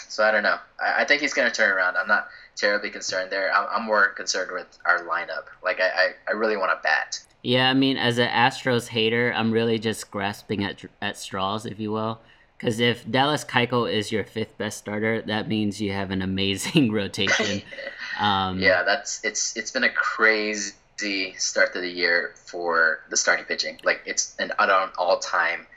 so 0.09 0.25
I 0.25 0.31
don't 0.31 0.43
know. 0.43 0.57
I, 0.83 1.03
I 1.03 1.05
think 1.05 1.21
he's 1.21 1.33
gonna 1.33 1.51
turn 1.51 1.71
around. 1.71 1.95
I'm 1.95 2.07
not 2.07 2.27
terribly 2.57 2.89
concerned 2.89 3.31
there. 3.31 3.51
I'm, 3.55 3.67
I'm 3.71 3.85
more 3.85 4.09
concerned 4.09 4.51
with 4.51 4.67
our 4.85 5.03
lineup. 5.05 5.45
Like 5.63 5.79
I, 5.79 5.87
I, 5.87 6.09
I 6.27 6.31
really 6.31 6.57
want 6.57 6.77
to 6.77 6.83
bat. 6.83 7.19
Yeah, 7.43 7.69
I 7.69 7.73
mean, 7.73 7.97
as 7.97 8.17
an 8.17 8.29
Astros 8.29 8.87
hater, 8.87 9.33
I'm 9.35 9.51
really 9.51 9.77
just 9.77 10.09
grasping 10.09 10.63
at 10.63 10.83
at 11.01 11.17
straws, 11.17 11.65
if 11.65 11.79
you 11.79 11.91
will. 11.91 12.21
Because 12.57 12.79
if 12.79 13.09
Dallas 13.11 13.43
Keuchel 13.43 13.91
is 13.91 14.09
your 14.11 14.23
fifth 14.23 14.57
best 14.57 14.77
starter, 14.77 15.21
that 15.23 15.49
means 15.49 15.81
you 15.81 15.91
have 15.91 16.11
an 16.11 16.21
amazing 16.21 16.91
rotation. 16.99 17.61
Um, 18.19 18.59
Yeah, 18.59 18.83
that's 18.83 19.23
it's 19.25 19.57
it's 19.57 19.71
been 19.71 19.83
a 19.83 19.89
crazy 19.89 20.71
start 21.37 21.73
to 21.73 21.81
the 21.81 21.89
year 21.89 22.31
for 22.35 23.01
the 23.09 23.17
starting 23.17 23.43
pitching. 23.45 23.77
Like 23.83 24.01
it's 24.05 24.35
an 24.39 24.53
all 24.97 25.19
time 25.19 25.67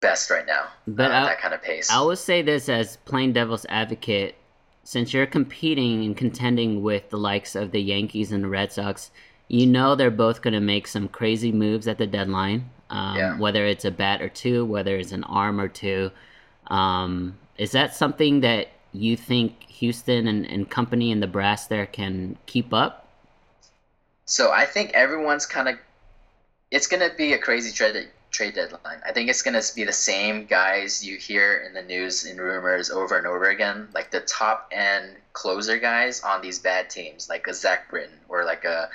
best 0.00 0.30
right 0.30 0.46
now. 0.46 0.68
But 0.86 1.10
uh, 1.10 1.14
I- 1.14 1.24
that 1.24 1.40
kind 1.40 1.54
of 1.54 1.62
pace. 1.62 1.90
I 1.90 2.00
will 2.02 2.14
say 2.16 2.42
this 2.42 2.68
as 2.68 2.98
plain 2.98 3.32
devil's 3.32 3.66
advocate: 3.68 4.36
since 4.84 5.12
you're 5.12 5.26
competing 5.26 6.04
and 6.04 6.16
contending 6.16 6.82
with 6.84 7.10
the 7.10 7.18
likes 7.18 7.56
of 7.56 7.72
the 7.72 7.80
Yankees 7.80 8.30
and 8.30 8.44
the 8.44 8.48
Red 8.48 8.70
Sox, 8.70 9.10
you 9.48 9.66
know 9.66 9.94
they're 9.94 10.10
both 10.10 10.42
going 10.42 10.54
to 10.54 10.60
make 10.60 10.86
some 10.86 11.08
crazy 11.08 11.52
moves 11.52 11.86
at 11.86 11.98
the 11.98 12.06
deadline. 12.06 12.70
Um, 12.90 13.16
Yeah. 13.16 13.38
Whether 13.38 13.66
it's 13.66 13.84
a 13.84 13.90
bat 13.90 14.22
or 14.22 14.28
two, 14.28 14.64
whether 14.64 14.96
it's 14.96 15.12
an 15.12 15.24
arm 15.24 15.60
or 15.60 15.68
two, 15.68 16.10
um, 16.68 17.36
is 17.58 17.72
that 17.72 17.94
something 17.94 18.40
that 18.40 18.68
you 18.92 19.16
think 19.16 19.62
Houston 19.64 20.28
and, 20.28 20.46
and 20.46 20.70
company 20.70 21.10
and 21.12 21.22
the 21.22 21.26
brass 21.26 21.66
there 21.66 21.86
can 21.86 22.36
keep 22.46 22.72
up? 22.72 23.08
So 24.26 24.52
I 24.52 24.64
think 24.64 24.92
everyone's 24.94 25.46
kind 25.46 25.68
of. 25.68 25.76
It's 26.70 26.86
gonna 26.86 27.10
be 27.16 27.34
a 27.34 27.38
crazy 27.38 27.70
trade 27.70 28.08
trade 28.30 28.54
deadline. 28.54 29.00
I 29.06 29.12
think 29.12 29.28
it's 29.28 29.42
gonna 29.42 29.62
be 29.76 29.84
the 29.84 29.92
same 29.92 30.46
guys 30.46 31.04
you 31.04 31.16
hear 31.18 31.64
in 31.66 31.74
the 31.74 31.82
news 31.82 32.24
and 32.24 32.40
rumors 32.40 32.90
over 32.90 33.16
and 33.18 33.26
over 33.26 33.50
again, 33.50 33.88
like 33.94 34.10
the 34.10 34.20
top 34.20 34.70
end 34.72 35.16
closer 35.32 35.78
guys 35.78 36.22
on 36.22 36.40
these 36.42 36.58
bad 36.58 36.90
teams, 36.90 37.28
like 37.28 37.46
a 37.46 37.54
Zach 37.54 37.90
Britton 37.90 38.18
or 38.28 38.44
like 38.44 38.64
a, 38.64 38.88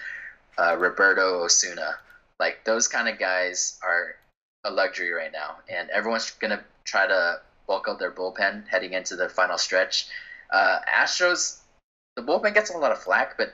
a 0.58 0.78
Roberto 0.78 1.44
Osuna. 1.44 1.96
Like 2.40 2.64
those 2.66 2.88
kind 2.88 3.08
of 3.08 3.20
guys 3.20 3.80
are 3.84 4.16
a 4.64 4.72
luxury 4.72 5.12
right 5.12 5.32
now, 5.32 5.58
and 5.70 5.90
everyone's 5.90 6.32
gonna 6.32 6.64
try 6.84 7.08
to 7.08 7.42
bulk 7.68 7.88
up 7.88 8.00
their 8.00 8.12
bullpen 8.12 8.68
heading 8.68 8.94
into 8.94 9.16
the 9.16 9.30
final 9.30 9.58
stretch. 9.58 10.08
Uh, 10.52 10.80
Astros, 10.88 11.60
the 12.16 12.22
bullpen 12.22 12.54
gets 12.54 12.70
a 12.70 12.78
lot 12.78 12.92
of 12.92 13.02
flack, 13.02 13.38
but 13.38 13.54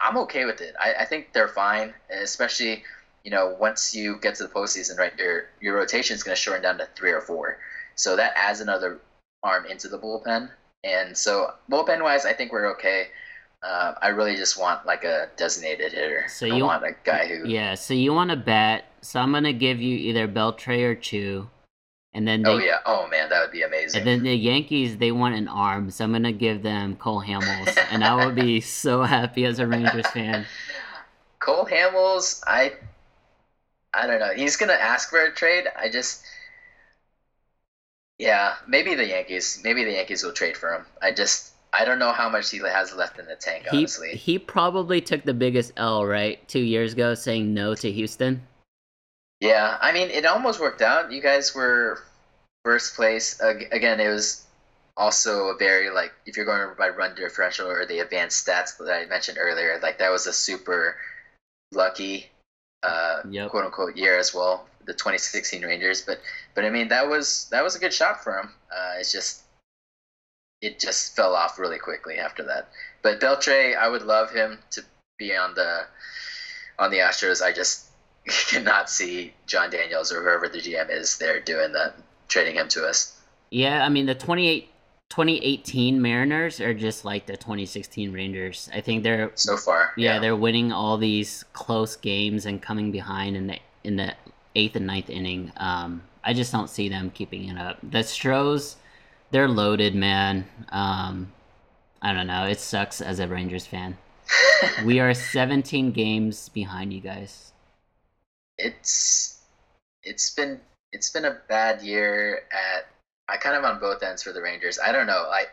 I'm 0.00 0.16
okay 0.18 0.44
with 0.44 0.60
it. 0.60 0.74
I, 0.78 0.94
I 1.00 1.04
think 1.04 1.32
they're 1.32 1.48
fine, 1.48 1.94
especially 2.10 2.82
you 3.24 3.30
know 3.30 3.56
once 3.58 3.94
you 3.94 4.18
get 4.20 4.36
to 4.36 4.44
the 4.44 4.48
postseason, 4.48 4.98
right? 4.98 5.16
Your 5.18 5.46
your 5.60 5.76
rotation 5.76 6.14
is 6.16 6.22
to 6.24 6.36
shorten 6.36 6.62
down 6.62 6.78
to 6.78 6.88
three 6.94 7.12
or 7.12 7.20
four, 7.20 7.58
so 7.94 8.16
that 8.16 8.32
adds 8.36 8.60
another 8.60 9.00
arm 9.42 9.66
into 9.66 9.88
the 9.88 9.98
bullpen. 9.98 10.50
And 10.84 11.16
so 11.16 11.52
bullpen 11.70 12.02
wise, 12.02 12.24
I 12.24 12.32
think 12.32 12.52
we're 12.52 12.70
okay. 12.72 13.08
Uh, 13.62 13.94
I 14.00 14.08
really 14.08 14.36
just 14.36 14.58
want 14.58 14.86
like 14.86 15.04
a 15.04 15.28
designated 15.36 15.92
hitter. 15.92 16.26
So 16.28 16.46
I 16.46 16.56
you- 16.56 16.64
want 16.64 16.84
a 16.84 16.94
guy 17.04 17.26
who. 17.26 17.48
Yeah, 17.48 17.74
so 17.74 17.94
you 17.94 18.12
want 18.12 18.30
to 18.30 18.36
bat. 18.36 18.84
So 19.00 19.20
I'm 19.20 19.30
going 19.32 19.44
to 19.44 19.52
give 19.52 19.80
you 19.80 19.96
either 19.96 20.28
Beltre 20.28 20.82
or 20.84 20.94
Choo. 20.94 21.48
And 22.14 22.26
then 22.26 22.42
they, 22.42 22.50
Oh 22.50 22.58
yeah. 22.58 22.78
Oh 22.86 23.06
man, 23.08 23.28
that 23.28 23.42
would 23.42 23.52
be 23.52 23.62
amazing. 23.62 24.00
And 24.00 24.06
then 24.06 24.22
the 24.22 24.34
Yankees, 24.34 24.96
they 24.96 25.12
want 25.12 25.34
an 25.34 25.46
arm, 25.46 25.90
so 25.90 26.04
I'm 26.04 26.12
gonna 26.12 26.32
give 26.32 26.62
them 26.62 26.96
Cole 26.96 27.22
Hamels, 27.22 27.76
and 27.92 28.02
I 28.02 28.14
will 28.14 28.32
be 28.32 28.60
so 28.82 29.02
happy 29.02 29.44
as 29.44 29.58
a 29.58 29.66
Rangers 29.66 30.06
fan. 30.08 30.46
Cole 31.38 31.66
Hamels, 31.66 32.42
I 32.46 32.72
I 33.92 34.06
don't 34.06 34.20
know. 34.20 34.32
He's 34.34 34.56
gonna 34.56 34.72
ask 34.72 35.10
for 35.10 35.22
a 35.22 35.32
trade. 35.32 35.66
I 35.78 35.90
just 35.90 36.24
yeah, 38.18 38.56
maybe 38.66 38.94
the 38.94 39.06
Yankees. 39.06 39.60
Maybe 39.62 39.84
the 39.84 39.92
Yankees 39.92 40.24
will 40.24 40.32
trade 40.32 40.56
for 40.56 40.74
him. 40.74 40.86
I 41.00 41.12
just 41.12 41.52
I 41.72 41.84
don't 41.84 41.98
know 41.98 42.12
how 42.12 42.28
much 42.28 42.50
he 42.50 42.58
has 42.58 42.94
left 42.94 43.18
in 43.18 43.26
the 43.26 43.36
tank. 43.36 43.66
He 43.70 43.78
Honestly, 43.78 44.10
he 44.12 44.38
probably 44.38 45.00
took 45.00 45.24
the 45.24 45.34
biggest 45.34 45.72
L 45.76 46.04
right 46.06 46.46
two 46.48 46.60
years 46.62 46.92
ago, 46.94 47.14
saying 47.14 47.52
no 47.54 47.74
to 47.76 47.90
Houston. 47.92 48.42
yeah. 49.40 49.76
I 49.80 49.92
mean, 49.92 50.08
it 50.10 50.24
almost 50.26 50.60
worked 50.60 50.82
out. 50.82 51.12
You 51.12 51.20
guys 51.22 51.54
were 51.54 52.02
first 52.64 52.96
place 52.96 53.40
again. 53.40 54.00
It 54.00 54.08
was 54.08 54.44
also 54.96 55.48
a 55.48 55.56
very 55.56 55.90
like 55.90 56.12
if 56.26 56.36
you're 56.36 56.46
going 56.46 56.74
by 56.76 56.88
run 56.88 57.14
differential 57.14 57.68
or 57.70 57.86
the 57.86 58.00
advanced 58.00 58.44
stats 58.46 58.76
that 58.78 58.92
I 58.92 59.06
mentioned 59.06 59.38
earlier. 59.40 59.78
Like 59.82 59.98
that 59.98 60.10
was 60.10 60.26
a 60.26 60.32
super 60.32 60.96
lucky 61.72 62.26
uh, 62.82 63.20
Yep. 63.28 63.50
quote 63.50 63.64
unquote 63.66 63.96
year 63.96 64.18
as 64.18 64.34
well, 64.34 64.66
the 64.86 64.92
2016 64.94 65.62
Rangers. 65.62 66.02
But 66.02 66.20
but 66.54 66.64
I 66.64 66.70
mean 66.70 66.88
that 66.88 67.06
was 67.08 67.48
that 67.50 67.62
was 67.62 67.76
a 67.76 67.78
good 67.78 67.92
shot 67.92 68.24
for 68.24 68.38
him. 68.38 68.50
Uh, 68.74 68.94
it's 68.98 69.12
just 69.12 69.42
it 70.60 70.78
just 70.78 71.14
fell 71.14 71.34
off 71.34 71.58
really 71.58 71.78
quickly 71.78 72.18
after 72.18 72.42
that. 72.44 72.68
But 73.02 73.20
Beltre, 73.20 73.76
I 73.76 73.88
would 73.88 74.02
love 74.02 74.30
him 74.30 74.58
to 74.70 74.82
be 75.18 75.36
on 75.36 75.54
the 75.54 75.82
on 76.78 76.90
the 76.90 76.98
Astros. 76.98 77.42
I 77.42 77.52
just 77.52 77.86
cannot 78.26 78.90
see 78.90 79.34
Jon 79.46 79.70
Daniels 79.70 80.12
or 80.12 80.22
whoever 80.22 80.48
the 80.48 80.58
GM 80.58 80.90
is 80.90 81.18
there 81.18 81.40
doing 81.40 81.72
that, 81.72 81.94
trading 82.28 82.56
him 82.56 82.68
to 82.68 82.86
us. 82.86 83.16
Yeah, 83.50 83.84
I 83.84 83.88
mean 83.88 84.06
the 84.06 84.14
28, 84.14 84.68
2018 85.08 86.02
Mariners 86.02 86.60
are 86.60 86.74
just 86.74 87.04
like 87.04 87.26
the 87.26 87.36
2016 87.36 88.12
Rangers. 88.12 88.68
I 88.74 88.80
think 88.80 89.02
they're 89.02 89.30
So 89.34 89.56
far, 89.56 89.92
yeah, 89.96 90.18
they're 90.18 90.36
winning 90.36 90.72
all 90.72 90.98
these 90.98 91.44
close 91.52 91.96
games 91.96 92.46
and 92.46 92.60
coming 92.60 92.90
behind 92.92 93.36
in 93.36 93.46
the 93.46 93.58
in 93.84 93.96
the 93.96 94.14
eighth 94.54 94.76
and 94.76 94.86
ninth 94.86 95.08
inning. 95.08 95.52
Um, 95.56 96.02
I 96.24 96.34
just 96.34 96.52
don't 96.52 96.68
see 96.68 96.88
them 96.88 97.10
keeping 97.10 97.48
it 97.48 97.56
up. 97.56 97.78
The 97.82 98.02
Stros, 98.02 98.76
they're 99.30 99.48
loaded, 99.48 99.94
man. 99.94 100.46
Um, 100.70 101.32
I 102.02 102.12
don't 102.12 102.26
know. 102.26 102.44
It 102.44 102.60
sucks 102.60 103.00
as 103.00 103.18
a 103.18 103.28
Rangers 103.28 103.66
fan. 103.66 103.96
We 104.84 104.98
are 105.00 105.14
17 105.14 105.92
games 105.92 106.48
behind 106.48 106.92
you 106.92 107.00
guys. 107.00 107.52
it's 108.58 109.38
it's 110.02 110.34
been 110.34 110.60
it's 110.92 111.10
been 111.10 111.24
a 111.24 111.38
bad 111.48 111.82
year 111.82 112.42
at 112.50 112.88
I 113.28 113.36
kind 113.36 113.56
of 113.56 113.64
on 113.64 113.78
both 113.78 114.02
ends 114.02 114.22
for 114.22 114.32
the 114.32 114.42
Rangers. 114.42 114.78
I 114.84 114.90
don't 114.92 115.06
know. 115.06 115.26
I 115.30 115.46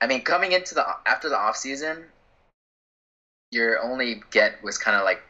I 0.00 0.06
mean, 0.06 0.22
coming 0.22 0.52
into 0.52 0.74
the 0.74 0.86
after 1.06 1.28
the 1.28 1.36
off 1.36 1.56
season, 1.56 2.04
your 3.50 3.82
only 3.82 4.22
get 4.30 4.62
was 4.62 4.78
kind 4.78 4.96
of 4.96 5.04
like 5.04 5.20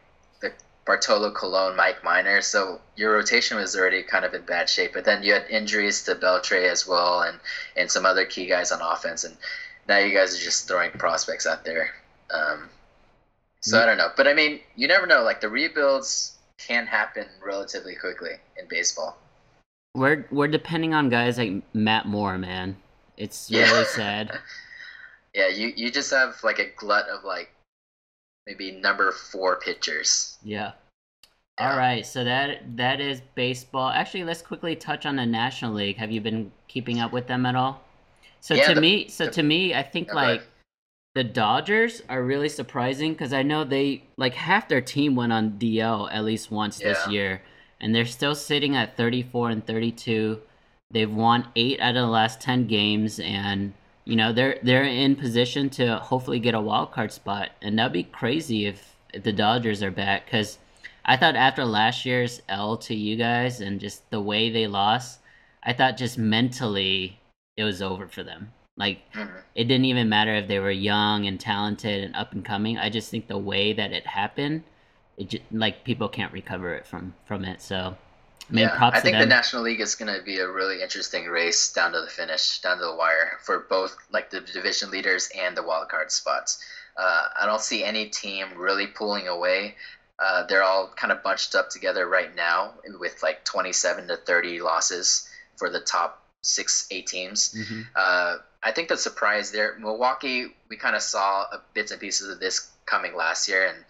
Bartolo 0.88 1.30
Colon, 1.30 1.76
Mike 1.76 2.02
Minor. 2.02 2.40
So 2.40 2.80
your 2.96 3.12
rotation 3.12 3.58
was 3.58 3.76
already 3.76 4.02
kind 4.02 4.24
of 4.24 4.32
in 4.32 4.40
bad 4.40 4.70
shape. 4.70 4.94
But 4.94 5.04
then 5.04 5.22
you 5.22 5.34
had 5.34 5.44
injuries 5.50 6.02
to 6.04 6.14
Beltre 6.14 6.66
as 6.66 6.88
well, 6.88 7.20
and 7.20 7.38
and 7.76 7.90
some 7.90 8.06
other 8.06 8.24
key 8.24 8.46
guys 8.46 8.72
on 8.72 8.80
offense. 8.80 9.22
And 9.22 9.36
now 9.86 9.98
you 9.98 10.14
guys 10.16 10.34
are 10.34 10.42
just 10.42 10.66
throwing 10.66 10.90
prospects 10.92 11.46
out 11.46 11.62
there. 11.62 11.90
Um, 12.30 12.70
so 13.60 13.78
I 13.78 13.84
don't 13.84 13.98
know, 13.98 14.08
but 14.16 14.26
I 14.26 14.32
mean, 14.32 14.60
you 14.76 14.88
never 14.88 15.06
know. 15.06 15.22
Like 15.22 15.42
the 15.42 15.50
rebuilds 15.50 16.38
can 16.56 16.86
happen 16.86 17.26
relatively 17.44 17.94
quickly 17.94 18.32
in 18.58 18.66
baseball. 18.66 19.18
We're 19.94 20.26
we're 20.30 20.48
depending 20.48 20.94
on 20.94 21.10
guys 21.10 21.36
like 21.36 21.62
Matt 21.74 22.06
Moore, 22.06 22.38
man. 22.38 22.78
It's 23.18 23.50
really 23.50 23.62
yeah. 23.62 23.84
sad. 23.88 24.38
yeah, 25.34 25.48
you 25.48 25.70
you 25.76 25.90
just 25.90 26.10
have 26.12 26.42
like 26.42 26.58
a 26.58 26.70
glut 26.78 27.08
of 27.08 27.24
like 27.24 27.50
maybe 28.48 28.72
number 28.72 29.12
four 29.12 29.56
pitchers. 29.56 30.38
Yeah. 30.42 30.72
yeah. 31.60 31.70
All 31.70 31.76
right, 31.76 32.06
so 32.06 32.24
that 32.24 32.76
that 32.76 33.00
is 33.00 33.20
baseball. 33.34 33.90
Actually, 33.90 34.24
let's 34.24 34.42
quickly 34.42 34.76
touch 34.76 35.06
on 35.06 35.16
the 35.16 35.26
National 35.26 35.74
League. 35.74 35.96
Have 35.96 36.10
you 36.10 36.20
been 36.20 36.52
keeping 36.68 37.00
up 37.00 37.12
with 37.12 37.26
them 37.26 37.44
at 37.46 37.56
all? 37.56 37.82
So 38.40 38.54
yeah, 38.54 38.68
to 38.68 38.74
the, 38.76 38.80
me, 38.80 39.08
so 39.08 39.26
the, 39.26 39.32
to 39.32 39.42
me, 39.42 39.74
I 39.74 39.82
think 39.82 40.14
like 40.14 40.42
the 41.16 41.24
Dodgers 41.24 42.00
are 42.08 42.22
really 42.22 42.48
surprising 42.48 43.12
because 43.12 43.32
I 43.32 43.42
know 43.42 43.64
they 43.64 44.04
like 44.16 44.34
half 44.34 44.68
their 44.68 44.80
team 44.80 45.16
went 45.16 45.32
on 45.32 45.58
DL 45.58 46.08
at 46.12 46.24
least 46.24 46.52
once 46.52 46.80
yeah. 46.80 46.90
this 46.90 47.08
year, 47.08 47.42
and 47.80 47.92
they're 47.92 48.06
still 48.06 48.36
sitting 48.36 48.76
at 48.76 48.96
34 48.96 49.50
and 49.50 49.66
32. 49.66 50.40
They've 50.92 51.12
won 51.12 51.48
eight 51.56 51.80
out 51.80 51.96
of 51.96 52.02
the 52.02 52.06
last 52.06 52.40
10 52.40 52.68
games, 52.68 53.18
and 53.18 53.74
you 54.08 54.16
know 54.16 54.32
they're 54.32 54.58
they're 54.62 54.84
in 54.84 55.16
position 55.16 55.68
to 55.68 55.96
hopefully 55.98 56.40
get 56.40 56.54
a 56.54 56.60
wild 56.60 56.92
card 56.92 57.12
spot, 57.12 57.50
and 57.60 57.78
that'd 57.78 57.92
be 57.92 58.04
crazy 58.04 58.64
if, 58.64 58.96
if 59.12 59.22
the 59.22 59.34
Dodgers 59.34 59.82
are 59.82 59.90
back 59.90 60.24
because 60.24 60.58
I 61.04 61.18
thought 61.18 61.36
after 61.36 61.66
last 61.66 62.06
year's 62.06 62.40
L 62.48 62.78
to 62.78 62.94
you 62.94 63.16
guys 63.16 63.60
and 63.60 63.78
just 63.78 64.08
the 64.10 64.22
way 64.22 64.48
they 64.48 64.66
lost, 64.66 65.20
I 65.62 65.74
thought 65.74 65.98
just 65.98 66.16
mentally 66.16 67.20
it 67.58 67.64
was 67.64 67.82
over 67.82 68.08
for 68.08 68.22
them. 68.22 68.52
Like 68.78 69.00
mm-hmm. 69.12 69.36
it 69.54 69.64
didn't 69.64 69.84
even 69.84 70.08
matter 70.08 70.34
if 70.36 70.48
they 70.48 70.58
were 70.58 70.70
young 70.70 71.26
and 71.26 71.38
talented 71.38 72.02
and 72.02 72.16
up 72.16 72.32
and 72.32 72.42
coming. 72.42 72.78
I 72.78 72.88
just 72.88 73.10
think 73.10 73.26
the 73.26 73.36
way 73.36 73.74
that 73.74 73.92
it 73.92 74.06
happened, 74.06 74.62
it 75.18 75.28
just, 75.28 75.42
like 75.52 75.84
people 75.84 76.08
can't 76.08 76.32
recover 76.32 76.74
it 76.74 76.86
from 76.86 77.12
from 77.26 77.44
it. 77.44 77.60
So, 77.60 77.98
I 78.50 78.52
mean, 78.52 78.64
yeah, 78.64 78.90
I 78.92 79.00
think 79.00 79.18
the 79.18 79.26
National 79.26 79.62
League 79.62 79.80
is 79.80 79.94
going 79.94 80.14
to 80.14 80.22
be 80.22 80.38
a 80.38 80.48
really 80.48 80.80
interesting 80.80 81.26
race 81.26 81.70
down 81.72 81.92
to 81.92 82.00
the 82.00 82.06
finish, 82.06 82.60
down 82.60 82.78
to 82.78 82.84
the 82.84 82.94
wire 82.94 83.38
for 83.44 83.66
both 83.68 83.96
like 84.10 84.30
the 84.30 84.40
division 84.40 84.90
leaders 84.90 85.28
and 85.36 85.56
the 85.56 85.62
wild 85.62 85.88
card 85.88 86.10
spots. 86.10 86.62
Uh, 86.96 87.26
I 87.40 87.46
don't 87.46 87.60
see 87.60 87.84
any 87.84 88.06
team 88.06 88.46
really 88.56 88.86
pulling 88.86 89.28
away. 89.28 89.76
Uh, 90.18 90.44
they're 90.46 90.64
all 90.64 90.90
kind 90.96 91.12
of 91.12 91.22
bunched 91.22 91.54
up 91.54 91.70
together 91.70 92.08
right 92.08 92.34
now 92.34 92.72
with 92.98 93.22
like 93.22 93.44
27 93.44 94.08
to 94.08 94.16
30 94.16 94.60
losses 94.60 95.28
for 95.56 95.70
the 95.70 95.80
top 95.80 96.24
six, 96.42 96.86
eight 96.90 97.06
teams. 97.06 97.54
Mm-hmm. 97.54 97.82
Uh, 97.94 98.36
I 98.62 98.72
think 98.72 98.88
the 98.88 98.96
surprise 98.96 99.52
there, 99.52 99.76
Milwaukee, 99.78 100.54
we 100.68 100.76
kind 100.76 100.96
of 100.96 101.02
saw 101.02 101.46
bits 101.74 101.92
and 101.92 102.00
pieces 102.00 102.28
of 102.30 102.40
this 102.40 102.70
coming 102.86 103.14
last 103.14 103.48
year, 103.48 103.68
and 103.68 103.84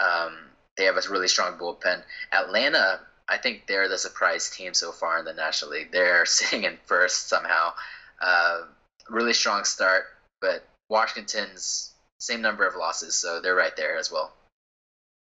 um, 0.00 0.36
they 0.78 0.84
have 0.84 0.96
a 0.96 1.02
really 1.10 1.28
strong 1.28 1.58
bullpen. 1.58 2.02
Atlanta, 2.32 3.00
I 3.28 3.38
think 3.38 3.66
they're 3.66 3.88
the 3.88 3.98
surprise 3.98 4.50
team 4.50 4.72
so 4.74 4.92
far 4.92 5.18
in 5.18 5.24
the 5.24 5.32
National 5.32 5.72
League. 5.72 5.90
They're 5.92 6.26
sitting 6.26 6.64
in 6.64 6.78
first 6.86 7.28
somehow. 7.28 7.72
Uh, 8.20 8.62
really 9.10 9.32
strong 9.32 9.64
start, 9.64 10.04
but 10.40 10.64
Washington's 10.88 11.92
same 12.18 12.40
number 12.40 12.66
of 12.66 12.76
losses, 12.76 13.14
so 13.14 13.40
they're 13.40 13.54
right 13.54 13.76
there 13.76 13.96
as 13.98 14.10
well. 14.10 14.32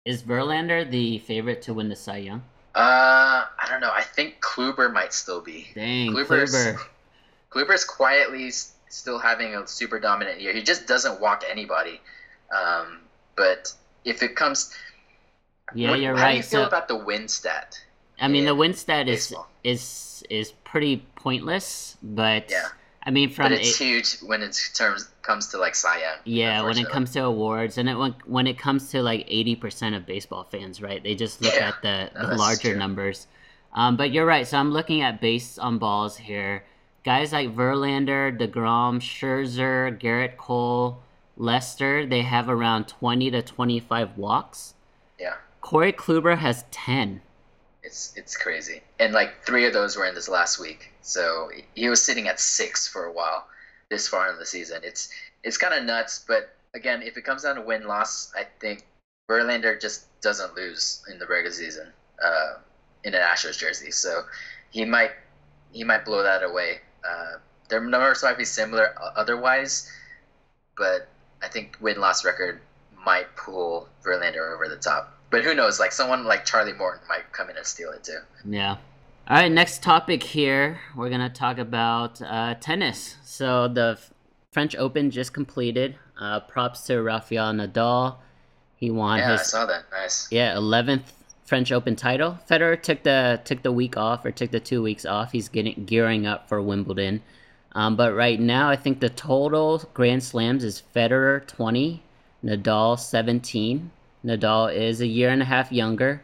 Is 0.06 0.22
Verlander 0.22 0.90
the 0.90 1.20
favorite 1.20 1.62
to 1.64 1.74
win 1.74 1.90
the 1.90 1.96
Cy 1.96 2.18
Young? 2.18 2.44
Uh, 2.76 3.46
I 3.60 3.68
don't 3.70 3.82
know. 3.82 3.92
I 3.94 4.02
think 4.02 4.42
Kluber 4.42 4.92
might 4.92 5.14
still 5.14 5.42
be. 5.42 5.68
Dang, 5.76 6.12
Kluber's, 6.12 6.54
Kluber. 6.54 6.80
Kluber's 7.52 7.86
quietly 7.86 8.52
still 8.90 9.20
having 9.20 9.56
a 9.56 9.68
super 9.68 10.00
dominant 10.00 10.42
year. 10.42 10.54
He 10.54 10.62
just 10.62 10.88
doesn't 10.88 11.22
walk 11.22 11.44
anybody. 11.50 12.02
Um, 12.56 13.00
but 13.36 13.74
if 14.06 14.24
it 14.24 14.36
comes, 14.36 14.74
yeah, 15.74 15.92
what, 15.92 16.00
you're 16.00 16.16
how 16.16 16.24
right. 16.24 16.26
How 16.26 16.32
do 16.32 16.38
you 16.38 16.44
feel 16.44 16.62
so, 16.64 16.68
about 16.68 16.88
the 16.88 16.98
win 16.98 17.28
stat? 17.28 17.80
I 18.24 18.28
mean, 18.28 18.46
the 18.46 18.56
win 18.56 18.74
stat 18.74 19.08
is 19.08 19.34
is 19.64 20.24
is 20.30 20.52
pretty 20.64 21.06
pointless, 21.16 21.98
but 22.02 22.50
yeah. 22.50 22.68
I 23.06 23.12
mean, 23.12 23.30
from 23.30 23.46
but 23.46 23.52
it's 23.52 23.80
it, 23.80 23.84
huge 23.84 24.20
when 24.22 24.42
it 24.42 24.58
terms 24.74 25.10
comes 25.22 25.48
to 25.48 25.58
like 25.58 25.76
Cy 25.76 26.00
Young. 26.00 26.18
Yeah, 26.24 26.64
when 26.64 26.78
it 26.78 26.90
comes 26.90 27.12
to 27.12 27.24
awards, 27.24 27.78
and 27.78 27.90
it 27.90 27.96
when, 27.96 28.16
when 28.26 28.48
it 28.48 28.58
comes 28.58 28.90
to 28.92 29.02
like 29.02 29.26
eighty 29.28 29.56
percent 29.56 29.96
of 29.96 30.06
baseball 30.06 30.46
fans, 30.46 30.82
right? 30.82 31.04
They 31.04 31.16
just 31.16 31.42
look 31.42 31.54
yeah, 31.54 31.70
at 31.70 31.82
the, 31.82 32.28
the 32.28 32.36
larger 32.36 32.72
true. 32.72 32.78
numbers. 32.78 33.28
Um, 33.74 33.98
but 33.98 34.12
you're 34.12 34.26
right. 34.26 34.48
So 34.48 34.58
I'm 34.58 34.72
looking 34.72 35.02
at 35.02 35.20
base 35.20 35.58
on 35.58 35.80
balls 35.80 36.18
here 36.18 36.64
guys 37.04 37.34
like 37.34 37.56
Verlander, 37.56 38.36
DeGrom, 38.38 39.00
Scherzer, 39.00 40.00
Gerrit 40.00 40.38
Cole, 40.38 41.04
Lester, 41.38 42.06
they 42.06 42.22
have 42.22 42.50
around 42.50 42.88
20 42.88 43.32
to 43.32 43.42
25 43.42 44.18
walks. 44.18 44.76
Yeah. 45.20 45.36
Corey 45.62 45.94
Kluber 45.94 46.38
has 46.38 46.66
10. 46.72 47.22
It's 47.84 48.14
it's 48.16 48.38
crazy. 48.38 48.82
And 49.00 49.14
like 49.14 49.44
3 49.46 49.66
of 49.66 49.74
those 49.74 49.96
were 49.96 50.06
in 50.06 50.16
this 50.16 50.30
last 50.30 50.60
week. 50.60 50.92
So 51.02 51.50
he 51.76 51.90
was 51.90 52.02
sitting 52.02 52.28
at 52.28 52.40
6 52.40 52.88
for 52.88 53.06
a 53.06 53.12
while 53.12 53.48
this 53.90 54.08
far 54.08 54.32
in 54.32 54.40
the 54.40 54.46
season. 54.46 54.82
It's 54.84 55.10
it's 55.44 55.58
kind 55.58 55.74
of 55.74 55.84
nuts, 55.84 56.24
but 56.28 56.56
again, 56.74 57.02
if 57.02 57.18
it 57.18 57.24
comes 57.24 57.44
down 57.44 57.56
to 57.56 57.62
win 57.62 57.86
loss, 57.86 58.32
I 58.36 58.46
think 58.60 58.86
Verlander 59.30 59.80
just 59.80 60.06
doesn't 60.22 60.56
lose 60.56 61.04
in 61.12 61.20
the 61.20 61.28
regular 61.28 61.54
season 61.54 61.92
uh, 62.24 62.54
in 63.04 63.14
an 63.14 63.22
Astros 63.22 63.58
jersey. 63.58 63.92
So 63.92 64.24
he 64.72 64.86
might 64.86 65.12
he 65.72 65.84
might 65.84 66.06
blow 66.06 66.24
that 66.24 66.44
away 66.44 66.80
uh, 67.04 67.38
their 67.70 67.82
numbers 67.82 68.24
might 68.24 68.38
be 68.38 68.46
similar 68.46 68.94
otherwise, 69.16 69.92
but 70.78 71.08
I 71.42 71.48
think 71.48 71.78
win 71.82 72.00
loss 72.00 72.24
record 72.24 72.62
might 73.06 73.36
pull 73.36 73.90
Verlander 74.04 74.54
over 74.54 74.68
the 74.68 74.78
top. 74.78 75.13
But 75.34 75.44
who 75.44 75.56
knows? 75.56 75.80
Like 75.80 75.92
someone 75.92 76.26
like 76.26 76.46
Charlie 76.46 76.74
Morton 76.74 77.08
might 77.10 77.32
come 77.32 77.50
in 77.50 77.58
and 77.58 77.66
steal 77.66 77.90
it 77.90 78.04
too. 78.04 78.20
Yeah. 78.46 78.78
All 79.28 79.38
right. 79.38 79.52
Next 79.52 79.82
topic 79.82 80.22
here, 80.22 80.80
we're 80.96 81.10
gonna 81.10 81.28
talk 81.28 81.58
about 81.58 82.22
uh, 82.22 82.54
tennis. 82.62 83.16
So 83.24 83.68
the 83.68 83.98
French 84.52 84.76
Open 84.76 85.10
just 85.10 85.34
completed. 85.34 85.96
Uh, 86.22 86.42
props 86.42 86.84
to 86.84 87.02
Rafael 87.02 87.52
Nadal. 87.52 88.18
He 88.76 88.92
won 88.92 89.18
yeah, 89.18 89.32
his. 89.32 89.40
I 89.40 89.44
saw 89.44 89.66
that. 89.66 89.86
Nice. 89.92 90.28
Yeah, 90.30 90.56
eleventh 90.56 91.12
French 91.46 91.72
Open 91.72 91.96
title. 91.96 92.38
Federer 92.48 92.80
took 92.80 93.02
the 93.02 93.42
took 93.44 93.64
the 93.64 93.72
week 93.72 93.98
off 93.98 94.24
or 94.26 94.30
took 94.30 94.52
the 94.52 94.60
two 94.60 94.84
weeks 94.84 95.04
off. 95.04 95.32
He's 95.32 95.50
getting 95.50 95.86
gearing 95.86 96.28
up 96.28 96.48
for 96.48 96.62
Wimbledon. 96.62 97.24
Um, 97.72 97.96
but 97.96 98.14
right 98.14 98.40
now, 98.40 98.70
I 98.70 98.76
think 98.76 99.00
the 99.00 99.10
total 99.10 99.80
Grand 99.96 100.24
Slams 100.24 100.64
is 100.64 100.84
Federer 100.96 101.48
twenty, 101.48 102.04
Nadal 102.46 103.00
seventeen. 103.00 103.90
Nadal 104.26 104.74
is 104.74 105.02
a 105.02 105.08
year 105.08 105.30
and 105.30 105.42
a 105.42 105.46
half 105.46 105.72
younger, 105.72 106.22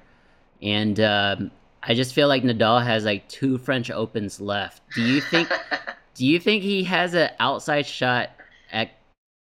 and 0.61 0.99
um, 0.99 1.51
I 1.83 1.93
just 1.93 2.13
feel 2.13 2.27
like 2.27 2.43
Nadal 2.43 2.83
has 2.83 3.05
like 3.05 3.27
two 3.27 3.57
French 3.57 3.91
Opens 3.91 4.39
left. 4.39 4.81
Do 4.95 5.01
you 5.01 5.21
think? 5.21 5.49
do 6.15 6.25
you 6.25 6.39
think 6.39 6.63
he 6.63 6.83
has 6.83 7.13
an 7.13 7.29
outside 7.39 7.85
shot 7.85 8.29
at 8.71 8.91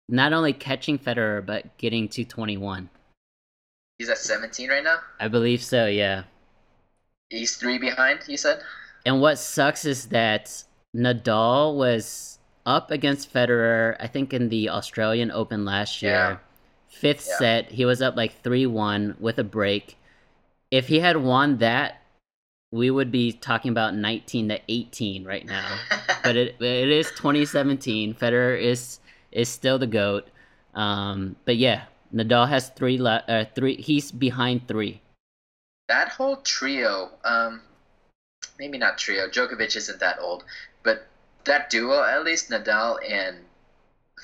not 0.07 0.33
only 0.33 0.53
catching 0.53 0.97
Federer 0.99 1.45
but 1.45 1.77
getting 1.77 2.07
to 2.09 2.23
twenty 2.23 2.57
one? 2.57 2.89
He's 3.97 4.09
at 4.09 4.17
17 4.17 4.69
right 4.69 4.83
now? 4.83 4.97
I 5.19 5.27
believe 5.27 5.63
so, 5.63 5.87
yeah. 5.87 6.23
He's 7.29 7.55
three 7.55 7.77
behind, 7.77 8.19
you 8.27 8.37
said? 8.37 8.59
And 9.05 9.21
what 9.21 9.39
sucks 9.39 9.85
is 9.85 10.07
that 10.07 10.63
Nadal 10.95 11.77
was 11.77 12.39
up 12.65 12.91
against 12.91 13.33
Federer, 13.33 13.95
I 13.99 14.07
think 14.07 14.33
in 14.33 14.49
the 14.49 14.69
Australian 14.69 15.31
Open 15.31 15.63
last 15.63 16.01
year. 16.01 16.11
Yeah. 16.11 16.37
Fifth 16.99 17.27
yeah. 17.29 17.37
set, 17.37 17.71
he 17.71 17.83
was 17.83 18.01
up 18.01 18.15
like 18.15 18.41
3 18.41 18.65
1 18.65 19.17
with 19.19 19.37
a 19.37 19.43
break. 19.43 19.97
If 20.71 20.87
he 20.87 20.99
had 20.99 21.17
won 21.17 21.57
that, 21.57 22.01
we 22.71 22.89
would 22.89 23.11
be 23.11 23.31
talking 23.31 23.71
about 23.71 23.95
19 23.95 24.49
to 24.49 24.59
18 24.67 25.25
right 25.25 25.45
now. 25.45 25.77
but 26.23 26.35
it 26.35 26.55
it 26.61 26.89
is 26.89 27.07
2017. 27.11 28.13
Federer 28.15 28.59
is 28.59 28.99
is 29.31 29.49
still 29.49 29.77
the 29.77 29.87
goat. 29.87 30.29
Um, 30.73 31.35
but 31.45 31.57
yeah, 31.57 31.83
Nadal 32.13 32.47
has 32.47 32.69
three. 32.69 32.97
Le- 32.97 33.23
uh, 33.27 33.45
three. 33.55 33.75
He's 33.75 34.11
behind 34.11 34.67
three. 34.67 35.01
That 35.87 36.09
whole 36.09 36.37
trio, 36.37 37.11
um, 37.23 37.61
maybe 38.57 38.77
not 38.77 38.97
trio. 38.97 39.27
Djokovic 39.27 39.75
isn't 39.75 39.99
that 39.99 40.17
old, 40.19 40.43
but 40.83 41.07
that 41.43 41.69
duo, 41.69 42.03
at 42.03 42.23
least 42.23 42.49
Nadal 42.49 42.97
and 43.07 43.37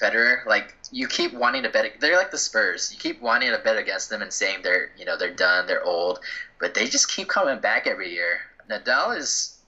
Federer, 0.02 0.46
like 0.46 0.76
you 0.92 1.08
keep 1.08 1.34
wanting 1.34 1.64
to 1.64 1.70
bet. 1.70 1.86
They're 2.00 2.18
like 2.18 2.32
the 2.32 2.38
Spurs. 2.38 2.92
You 2.92 3.00
keep 3.00 3.22
wanting 3.22 3.52
to 3.52 3.60
bet 3.60 3.78
against 3.78 4.10
them 4.10 4.22
and 4.22 4.34
saying 4.34 4.60
they're, 4.64 4.92
you 4.98 5.06
know, 5.06 5.18
they're 5.18 5.34
done, 5.34 5.68
they're 5.68 5.84
old, 5.84 6.20
but 6.60 6.74
they 6.74 6.88
just 6.88 7.12
keep 7.12 7.28
coming 7.28 7.60
back 7.60 7.88
every 7.88 8.12
year. 8.12 8.40
Nadal 8.70 9.18
is 9.18 9.60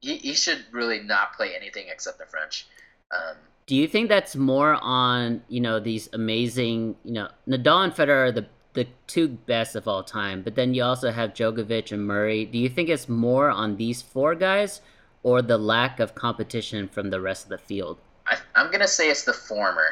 he, 0.00 0.16
he 0.16 0.34
should 0.34 0.64
really 0.70 1.00
not 1.00 1.34
play 1.34 1.54
anything 1.56 1.86
except 1.90 2.18
the 2.18 2.26
French. 2.26 2.66
Um, 3.10 3.36
Do 3.66 3.74
you 3.74 3.88
think 3.88 4.08
that's 4.08 4.36
more 4.36 4.78
on 4.80 5.42
you 5.48 5.60
know 5.60 5.80
these 5.80 6.08
amazing 6.12 6.96
you 7.04 7.12
know 7.12 7.28
Nadal 7.48 7.84
and 7.84 7.92
Federer 7.92 8.28
are 8.28 8.32
the 8.32 8.46
the 8.74 8.86
two 9.06 9.28
best 9.28 9.76
of 9.76 9.86
all 9.86 10.02
time, 10.02 10.42
but 10.42 10.56
then 10.56 10.74
you 10.74 10.82
also 10.82 11.10
have 11.10 11.32
Djokovic 11.32 11.92
and 11.92 12.06
Murray. 12.06 12.44
Do 12.44 12.58
you 12.58 12.68
think 12.68 12.88
it's 12.88 13.08
more 13.08 13.48
on 13.48 13.76
these 13.76 14.02
four 14.02 14.34
guys 14.34 14.80
or 15.22 15.42
the 15.42 15.58
lack 15.58 16.00
of 16.00 16.14
competition 16.14 16.88
from 16.88 17.10
the 17.10 17.20
rest 17.20 17.44
of 17.44 17.50
the 17.50 17.58
field? 17.58 17.98
I, 18.26 18.36
am 18.54 18.70
gonna 18.70 18.88
say 18.88 19.10
it's 19.10 19.24
the 19.24 19.32
former, 19.32 19.88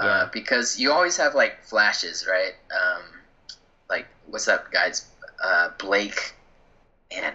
uh, 0.00 0.04
yeah. 0.04 0.10
uh, 0.10 0.30
because 0.32 0.78
you 0.78 0.92
always 0.92 1.16
have 1.16 1.34
like 1.34 1.62
flashes, 1.62 2.26
right? 2.28 2.54
Um, 2.72 3.02
like 3.88 4.06
what's 4.26 4.48
up, 4.48 4.72
guys? 4.72 5.06
Uh, 5.42 5.70
Blake, 5.78 6.34
and 7.10 7.34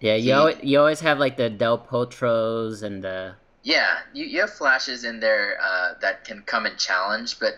yeah, 0.00 0.14
you 0.14 0.22
he, 0.22 0.32
always, 0.32 0.56
you 0.62 0.78
always 0.78 1.00
have 1.00 1.18
like 1.18 1.36
the 1.36 1.50
Del 1.50 1.78
Potros 1.78 2.82
and 2.82 3.02
the 3.02 3.34
yeah, 3.64 4.00
you, 4.12 4.26
you 4.26 4.40
have 4.40 4.50
flashes 4.50 5.04
in 5.04 5.20
there 5.20 5.58
uh, 5.60 5.94
that 6.00 6.24
can 6.24 6.42
come 6.42 6.66
and 6.66 6.78
challenge, 6.78 7.40
but 7.40 7.54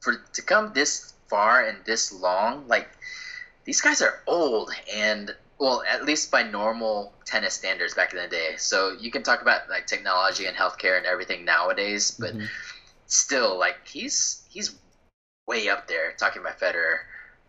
for 0.00 0.16
to 0.32 0.42
come 0.42 0.72
this 0.74 1.14
far 1.28 1.64
and 1.64 1.78
this 1.84 2.12
long, 2.12 2.66
like 2.68 2.88
these 3.64 3.80
guys 3.80 4.02
are 4.02 4.20
old 4.26 4.72
and 4.92 5.34
well, 5.58 5.82
at 5.88 6.04
least 6.04 6.30
by 6.30 6.44
normal 6.44 7.12
tennis 7.24 7.54
standards 7.54 7.94
back 7.94 8.12
in 8.12 8.18
the 8.18 8.28
day. 8.28 8.54
So 8.56 8.96
you 8.98 9.10
can 9.10 9.22
talk 9.22 9.42
about 9.42 9.68
like 9.68 9.86
technology 9.86 10.46
and 10.46 10.56
healthcare 10.56 10.96
and 10.96 11.06
everything 11.06 11.44
nowadays, 11.44 12.16
but 12.18 12.34
mm-hmm. 12.34 12.46
still, 13.06 13.58
like 13.58 13.86
he's 13.86 14.44
he's 14.48 14.76
way 15.46 15.68
up 15.68 15.88
there. 15.88 16.12
Talking 16.12 16.42
about 16.42 16.60
Federer, 16.60 16.98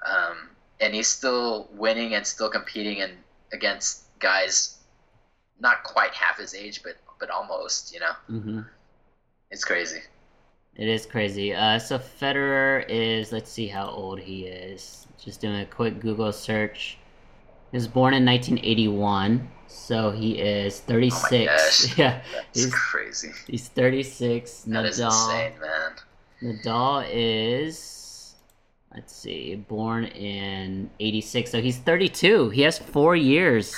um, 0.05 0.49
and 0.79 0.93
he's 0.93 1.07
still 1.07 1.69
winning 1.73 2.15
and 2.15 2.25
still 2.25 2.49
competing 2.49 3.01
and 3.01 3.13
against 3.53 4.05
guys 4.19 4.77
not 5.59 5.83
quite 5.83 6.13
half 6.13 6.39
his 6.39 6.55
age, 6.55 6.81
but 6.83 6.95
but 7.19 7.29
almost. 7.29 7.93
You 7.93 7.99
know, 7.99 8.13
mm-hmm. 8.29 8.61
it's 9.51 9.63
crazy. 9.63 10.01
It 10.75 10.87
is 10.87 11.05
crazy. 11.05 11.53
Uh, 11.53 11.77
so 11.77 11.99
Federer 11.99 12.85
is. 12.89 13.31
Let's 13.31 13.51
see 13.51 13.67
how 13.67 13.87
old 13.87 14.19
he 14.19 14.45
is. 14.45 15.05
Just 15.23 15.41
doing 15.41 15.59
a 15.59 15.65
quick 15.65 15.99
Google 15.99 16.31
search. 16.31 16.97
He 17.71 17.77
was 17.77 17.87
born 17.87 18.13
in 18.13 18.25
1981, 18.25 19.47
so 19.67 20.11
he 20.11 20.39
is 20.39 20.79
36. 20.79 21.91
Oh 21.91 21.93
yeah, 21.97 22.21
That's 22.33 22.63
he's 22.63 22.73
crazy. 22.73 23.31
He's 23.47 23.67
36. 23.69 24.61
That 24.63 24.85
Nadal, 24.85 24.87
is 24.87 24.99
insane, 24.99 25.53
man. 25.61 25.91
Nadal 26.41 27.07
is 27.11 28.35
let's 28.93 29.15
see, 29.15 29.55
born 29.55 30.05
in 30.05 30.89
86, 30.99 31.51
so 31.51 31.61
he's 31.61 31.77
32. 31.77 32.49
He 32.49 32.63
has 32.63 32.79
4 32.79 33.15
years. 33.15 33.75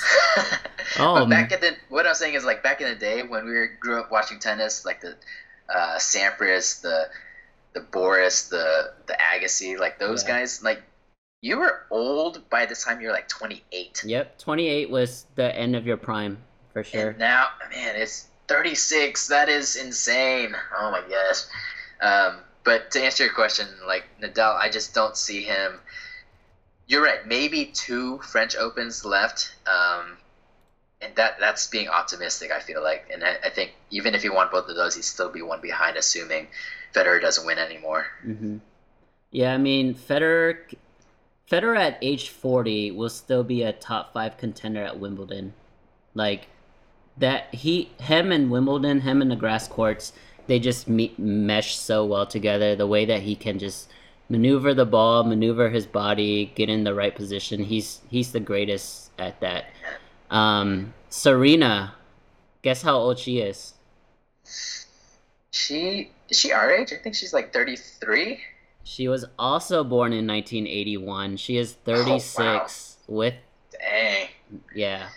oh, 1.00 1.26
back 1.26 1.52
in 1.52 1.60
the 1.60 1.76
what 1.90 2.08
I'm 2.08 2.16
saying 2.16 2.36
is 2.36 2.46
like 2.46 2.64
back 2.64 2.82
in 2.82 2.88
the 2.88 2.96
day 2.96 3.24
when 3.24 3.46
we 3.46 3.52
were, 3.52 3.72
grew 3.80 4.00
up 4.00 4.12
watching 4.12 4.40
tennis, 4.40 4.86
like 4.86 5.02
the 5.02 5.16
uh, 5.74 5.98
Sampras, 5.98 6.82
the 6.82 7.08
the 7.74 7.82
Boris, 7.82 8.50
the 8.50 8.94
the 9.08 9.14
Agassi, 9.14 9.78
like 9.78 10.00
those 10.00 10.24
yeah. 10.24 10.40
guys, 10.40 10.64
like 10.64 10.82
you 11.42 11.58
were 11.58 11.86
old 11.90 12.48
by 12.50 12.66
the 12.66 12.76
time 12.76 13.02
you 13.02 13.08
were 13.08 13.14
like 13.14 13.28
28. 13.28 14.04
Yep, 14.06 14.38
28 14.38 14.90
was 14.90 15.26
the 15.36 15.56
end 15.56 15.76
of 15.76 15.86
your 15.86 15.98
prime 15.98 16.38
for 16.72 16.84
sure. 16.84 17.10
And 17.10 17.20
now, 17.20 17.48
man, 17.72 17.96
it's 17.96 18.28
36. 18.48 19.28
That 19.28 19.50
is 19.50 19.76
insane. 19.76 20.56
Oh 20.78 20.92
my 20.92 21.02
gosh. 21.02 21.44
Um, 22.02 22.42
but 22.64 22.92
to 22.92 23.04
answer 23.04 23.24
your 23.24 23.34
question, 23.34 23.68
like 23.86 24.04
Nadal, 24.22 24.56
I 24.60 24.70
just 24.70 24.94
don't 24.94 25.18
see 25.18 25.42
him. 25.42 25.80
You're 26.88 27.04
right. 27.04 27.26
Maybe 27.26 27.66
two 27.66 28.20
French 28.20 28.56
Opens 28.56 29.04
left, 29.04 29.56
um, 29.66 30.18
and 31.02 31.16
that 31.16 31.40
that's 31.40 31.68
being 31.68 31.88
optimistic. 31.88 32.52
I 32.52 32.60
feel 32.60 32.84
like, 32.84 33.10
and 33.12 33.24
I, 33.24 33.38
I, 33.46 33.50
think 33.50 33.72
even 33.92 34.14
if 34.14 34.24
he 34.24 34.30
won 34.30 34.50
both 34.52 34.68
of 34.68 34.76
those, 34.76 34.96
he'd 34.96 35.06
still 35.06 35.30
be 35.30 35.42
one 35.42 35.62
behind, 35.62 35.96
assuming 35.96 36.48
Federer 36.94 37.22
doesn't 37.22 37.46
win 37.46 37.58
anymore. 37.58 38.08
Mm-hmm. 38.26 38.58
Yeah, 39.32 39.54
I 39.54 39.58
mean 39.58 39.96
Federer 39.96 40.58
Federer 41.52 41.78
at 41.78 41.98
age 42.02 42.30
40 42.30 42.92
will 42.92 43.10
still 43.10 43.44
be 43.44 43.62
a 43.62 43.74
top 43.74 44.14
five 44.14 44.38
contender 44.38 44.82
at 44.84 45.00
Wimbledon. 45.00 45.54
Like 46.14 46.48
that, 47.18 47.54
he, 47.54 47.92
him 48.00 48.32
and 48.32 48.50
Wimbledon, 48.50 49.02
him 49.02 49.22
and 49.22 49.30
the 49.30 49.36
grass 49.36 49.68
courts, 49.68 50.14
they 50.48 50.60
just 50.60 50.88
meet, 50.88 51.20
mesh 51.20 51.76
so 51.76 52.06
well 52.06 52.26
together. 52.26 52.74
The 52.76 52.88
way 52.88 53.04
that 53.04 53.24
he 53.24 53.36
can 53.36 53.60
just 53.60 53.90
maneuver 54.30 54.74
the 54.74 54.86
ball, 54.86 55.26
maneuver 55.26 55.70
his 55.70 55.86
body, 55.86 56.54
get 56.56 56.70
in 56.70 56.86
the 56.86 56.94
right 56.94 57.14
position. 57.14 57.66
He's 57.66 58.00
he's 58.10 58.32
the 58.32 58.40
greatest 58.40 59.12
at 59.20 59.40
that. 59.42 59.66
Um, 60.30 60.94
Serena, 61.10 61.96
guess 62.62 62.82
how 62.82 62.96
old 62.96 63.20
she 63.20 63.40
is? 63.40 63.74
She 65.52 66.12
is 66.30 66.40
she 66.40 66.54
our 66.54 66.72
age? 66.72 66.94
I 66.94 66.98
think 66.98 67.16
she's 67.16 67.34
like 67.34 67.52
thirty 67.52 67.76
three. 67.76 68.40
She 68.84 69.08
was 69.08 69.26
also 69.38 69.84
born 69.84 70.14
in 70.14 70.28
1981. 70.28 71.38
She 71.38 71.58
is 71.58 71.74
36 71.74 72.38
oh, 72.38 72.44
wow. 72.44 72.68
with. 73.08 73.34
Dang. 73.72 74.28
Yeah. 74.76 75.10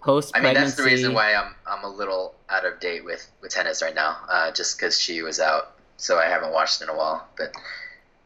Post. 0.00 0.32
I 0.36 0.40
mean, 0.40 0.54
that's 0.54 0.74
the 0.74 0.82
reason 0.82 1.14
why 1.14 1.34
I'm 1.34 1.54
I'm 1.66 1.82
a 1.84 1.88
little 1.88 2.34
out 2.50 2.66
of 2.66 2.78
date 2.78 3.04
with 3.04 3.26
with 3.40 3.52
tennis 3.52 3.80
right 3.82 3.94
now, 3.94 4.18
uh, 4.28 4.52
just 4.52 4.76
because 4.76 5.00
she 5.00 5.22
was 5.22 5.40
out, 5.40 5.72
so 5.96 6.18
I 6.18 6.26
haven't 6.26 6.52
watched 6.52 6.82
in 6.82 6.90
a 6.90 6.96
while. 6.96 7.26
But 7.38 7.54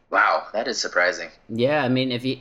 wow, 0.09 0.47
that 0.51 0.67
is 0.67 0.77
surprising. 0.77 1.29
Yeah, 1.47 1.83
I 1.83 1.87
mean, 1.87 2.11
if 2.11 2.25
you 2.25 2.39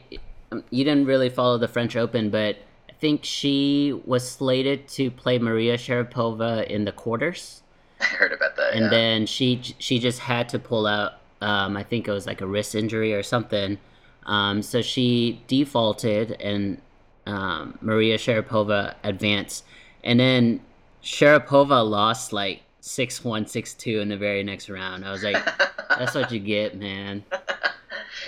um, 0.51 0.65
you 0.71 0.83
didn't 0.83 1.07
really 1.07 1.29
follow 1.29 1.57
the 1.57 1.69
French 1.69 1.95
Open, 1.95 2.31
but 2.31 2.57
I 2.89 2.93
think 2.99 3.25
she 3.25 4.01
was 4.05 4.29
slated 4.29 4.89
to 4.89 5.11
play 5.11 5.39
Maria 5.39 5.77
Sharapova 5.77 6.67
in 6.67 6.85
the 6.85 6.93
quarters. 6.93 7.63
I 8.01 8.05
heard 8.07 8.33
about 8.33 8.57
that. 8.57 8.73
And 8.73 8.85
yeah. 8.85 8.91
then 8.91 9.27
she 9.27 9.61
she 9.79 9.99
just 9.99 10.19
had 10.21 10.49
to 10.49 10.59
pull 10.59 10.87
out 10.87 11.15
um, 11.41 11.77
I 11.77 11.83
think 11.83 12.09
it 12.09 12.13
was 12.13 12.27
like 12.27 12.41
a 12.41 12.47
wrist 12.47 12.75
injury 12.75 13.15
or 13.15 13.23
something. 13.23 13.79
Um, 14.27 14.63
so 14.63 14.83
she 14.83 15.43
defaulted, 15.47 16.33
and 16.41 16.81
um, 17.27 17.79
Maria 17.81 18.19
Sharapova 18.19 18.95
advanced, 19.05 19.65
and 20.05 20.21
then 20.21 20.61
Sharapova 21.03 21.89
lost 21.89 22.33
like 22.33 22.63
six 22.81 23.25
one, 23.25 23.47
six 23.47 23.75
two 23.75 24.01
in 24.01 24.09
the 24.09 24.17
very 24.17 24.43
next 24.43 24.69
round. 24.69 25.05
I 25.05 25.13
was 25.13 25.23
like, 25.23 25.43
"That's 25.89 26.15
what 26.15 26.31
you 26.31 26.41
get, 26.41 26.77
man." 26.77 27.25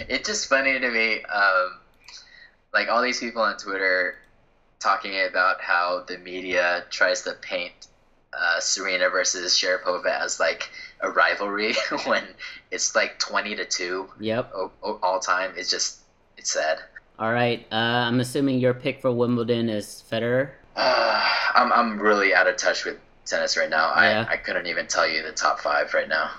It's 0.08 0.28
just 0.28 0.48
funny 0.48 0.78
to 0.78 0.90
me, 0.90 1.22
um, 1.24 1.78
like 2.72 2.88
all 2.88 3.02
these 3.02 3.20
people 3.20 3.42
on 3.42 3.58
Twitter 3.58 4.16
talking 4.78 5.12
about 5.28 5.60
how 5.60 6.04
the 6.06 6.16
media 6.18 6.84
tries 6.90 7.22
to 7.22 7.34
paint 7.34 7.88
uh, 8.32 8.60
Serena 8.60 9.10
versus 9.10 9.54
Sharapova 9.56 10.20
as 10.20 10.40
like 10.40 10.70
a 11.02 11.10
rivalry 11.10 11.74
when 12.06 12.24
it's 12.70 12.94
like 12.94 13.18
twenty 13.18 13.54
to 13.56 13.64
two. 13.64 14.08
Yep. 14.20 14.52
all 14.82 15.20
time. 15.20 15.52
It's 15.56 15.70
just 15.70 16.00
it's 16.36 16.50
sad. 16.50 16.78
All 17.18 17.32
right. 17.32 17.66
Uh, 17.70 17.74
I'm 17.74 18.20
assuming 18.20 18.58
your 18.58 18.74
pick 18.74 19.00
for 19.00 19.12
Wimbledon 19.12 19.68
is 19.68 20.02
Federer. 20.10 20.50
Uh, 20.76 21.22
I'm 21.54 21.72
I'm 21.72 21.98
really 21.98 22.34
out 22.34 22.46
of 22.46 22.56
touch 22.56 22.84
with 22.84 22.98
tennis 23.26 23.56
right 23.56 23.70
now. 23.70 23.92
Yeah. 23.96 24.26
I 24.28 24.34
I 24.34 24.36
couldn't 24.36 24.66
even 24.66 24.86
tell 24.86 25.08
you 25.08 25.22
the 25.22 25.32
top 25.32 25.60
five 25.60 25.92
right 25.94 26.08
now. 26.08 26.30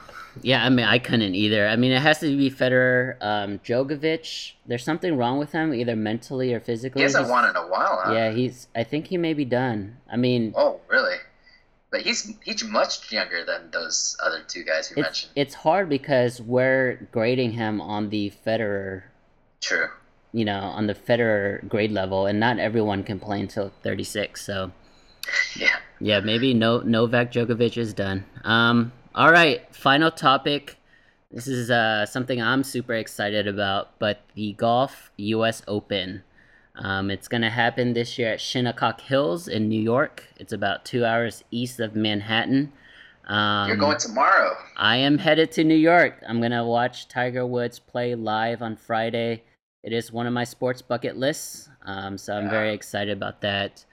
Yeah, 0.41 0.63
I 0.63 0.69
mean, 0.69 0.85
I 0.85 0.97
couldn't 0.99 1.35
either. 1.35 1.67
I 1.67 1.75
mean, 1.75 1.91
it 1.91 2.01
has 2.01 2.19
to 2.19 2.37
be 2.37 2.49
Federer, 2.49 3.17
um, 3.21 3.59
Djokovic. 3.59 4.53
There's 4.65 4.83
something 4.83 5.17
wrong 5.17 5.39
with 5.39 5.51
him, 5.51 5.73
either 5.73 5.95
mentally 5.95 6.53
or 6.53 6.59
physically. 6.59 7.01
He 7.01 7.03
hasn't 7.03 7.25
he's, 7.25 7.31
won 7.31 7.49
in 7.49 7.55
a 7.55 7.67
while. 7.67 8.01
Huh? 8.03 8.13
Yeah, 8.13 8.31
he's. 8.31 8.67
I 8.73 8.83
think 8.83 9.07
he 9.07 9.17
may 9.17 9.33
be 9.33 9.45
done. 9.45 9.97
I 10.09 10.17
mean. 10.17 10.53
Oh, 10.55 10.79
really? 10.87 11.17
But 11.91 12.01
he's 12.01 12.33
he's 12.43 12.63
much 12.63 13.11
younger 13.11 13.43
than 13.43 13.69
those 13.71 14.15
other 14.23 14.41
two 14.47 14.63
guys 14.63 14.89
you 14.89 14.95
it's, 14.97 15.05
mentioned. 15.05 15.31
It's 15.35 15.53
hard 15.53 15.89
because 15.89 16.41
we're 16.41 17.07
grading 17.11 17.51
him 17.51 17.81
on 17.81 18.09
the 18.09 18.31
Federer. 18.45 19.03
True. 19.59 19.89
You 20.31 20.45
know, 20.45 20.59
on 20.59 20.87
the 20.87 20.95
Federer 20.95 21.67
grade 21.67 21.91
level, 21.91 22.25
and 22.25 22.39
not 22.39 22.59
everyone 22.59 23.03
can 23.03 23.19
play 23.19 23.41
until 23.41 23.71
36. 23.83 24.43
So. 24.43 24.71
Yeah. 25.55 25.77
Yeah, 25.99 26.19
maybe 26.19 26.53
no 26.55 26.79
Novak 26.79 27.31
Djokovic 27.31 27.77
is 27.77 27.93
done. 27.93 28.25
Um. 28.43 28.91
All 29.13 29.31
right, 29.31 29.63
final 29.75 30.09
topic. 30.09 30.77
This 31.31 31.47
is 31.47 31.69
uh, 31.69 32.05
something 32.05 32.41
I'm 32.41 32.63
super 32.63 32.93
excited 32.93 33.47
about, 33.47 33.99
but 33.99 34.21
the 34.35 34.53
golf 34.53 35.11
U.S. 35.17 35.61
Open. 35.67 36.23
Um, 36.83 37.11
it's 37.11 37.27
going 37.27 37.41
to 37.41 37.49
happen 37.49 37.93
this 37.93 38.17
year 38.17 38.33
at 38.33 38.41
Shinnecock 38.41 39.01
Hills 39.01 39.47
in 39.47 39.69
New 39.69 39.81
York. 39.81 40.25
It's 40.37 40.51
about 40.51 40.83
two 40.83 41.05
hours 41.05 41.43
east 41.51 41.79
of 41.79 41.95
Manhattan. 41.95 42.73
Um, 43.27 43.67
You're 43.67 43.77
going 43.77 43.99
tomorrow. 43.99 44.55
I 44.77 44.97
am 44.97 45.19
headed 45.19 45.51
to 45.53 45.63
New 45.63 45.75
York. 45.75 46.15
I'm 46.27 46.39
going 46.39 46.51
to 46.51 46.63
watch 46.63 47.07
Tiger 47.07 47.45
Woods 47.45 47.77
play 47.77 48.15
live 48.15 48.63
on 48.63 48.75
Friday. 48.75 49.43
It 49.83 49.93
is 49.93 50.11
one 50.11 50.25
of 50.25 50.33
my 50.33 50.43
sports 50.43 50.81
bucket 50.81 51.17
lists, 51.17 51.69
um, 51.85 52.17
so 52.17 52.35
I'm 52.35 52.45
yeah. 52.45 52.51
very 52.51 52.73
excited 52.73 53.15
about 53.15 53.41
that. 53.41 53.85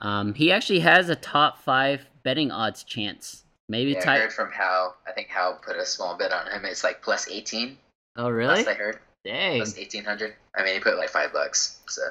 Um, 0.00 0.32
he 0.34 0.50
actually 0.50 0.80
has 0.80 1.08
a 1.08 1.16
top 1.16 1.58
five 1.58 2.06
betting 2.22 2.50
odds 2.50 2.84
chance. 2.84 3.44
Maybe 3.68 3.92
yeah, 3.92 4.10
I 4.10 4.18
heard 4.18 4.32
from 4.32 4.50
Hal. 4.50 4.96
I 5.06 5.12
think 5.12 5.28
Hal 5.28 5.60
put 5.64 5.76
a 5.76 5.86
small 5.86 6.16
bet 6.16 6.32
on 6.32 6.50
him. 6.50 6.64
It's 6.64 6.82
like 6.82 7.02
plus 7.02 7.28
18. 7.28 7.78
Oh, 8.16 8.28
really? 8.28 8.56
Last 8.56 8.68
I 8.68 8.74
heard. 8.74 8.98
Dang. 9.24 9.58
Plus 9.58 9.76
eighteen 9.76 10.04
hundred. 10.04 10.34
I 10.56 10.64
mean, 10.64 10.74
he 10.74 10.80
put 10.80 10.96
like 10.96 11.10
five 11.10 11.32
bucks. 11.32 11.80
So. 11.88 12.02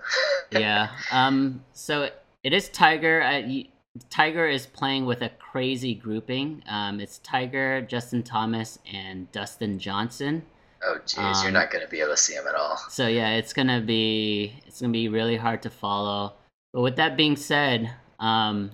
yeah. 0.51 0.89
Um. 1.11 1.63
So 1.73 2.09
it 2.43 2.53
is 2.53 2.69
Tiger. 2.69 3.21
Uh, 3.21 3.41
Tiger 4.09 4.47
is 4.47 4.65
playing 4.67 5.05
with 5.05 5.21
a 5.21 5.29
crazy 5.29 5.95
grouping. 5.95 6.63
Um, 6.67 6.99
it's 6.99 7.17
Tiger, 7.19 7.81
Justin 7.81 8.23
Thomas, 8.23 8.79
and 8.91 9.31
Dustin 9.31 9.79
Johnson. 9.79 10.43
Oh 10.83 10.97
jeez, 11.05 11.17
um, 11.17 11.43
you're 11.43 11.51
not 11.51 11.71
gonna 11.71 11.87
be 11.87 11.99
able 11.99 12.11
to 12.11 12.17
see 12.17 12.33
him 12.33 12.47
at 12.47 12.55
all. 12.55 12.77
So 12.89 13.07
yeah, 13.07 13.31
it's 13.31 13.53
gonna 13.53 13.81
be 13.81 14.53
it's 14.65 14.79
gonna 14.79 14.93
be 14.93 15.09
really 15.09 15.35
hard 15.35 15.61
to 15.63 15.69
follow. 15.69 16.33
But 16.71 16.81
with 16.81 16.95
that 16.97 17.17
being 17.17 17.35
said, 17.35 17.91
um, 18.19 18.71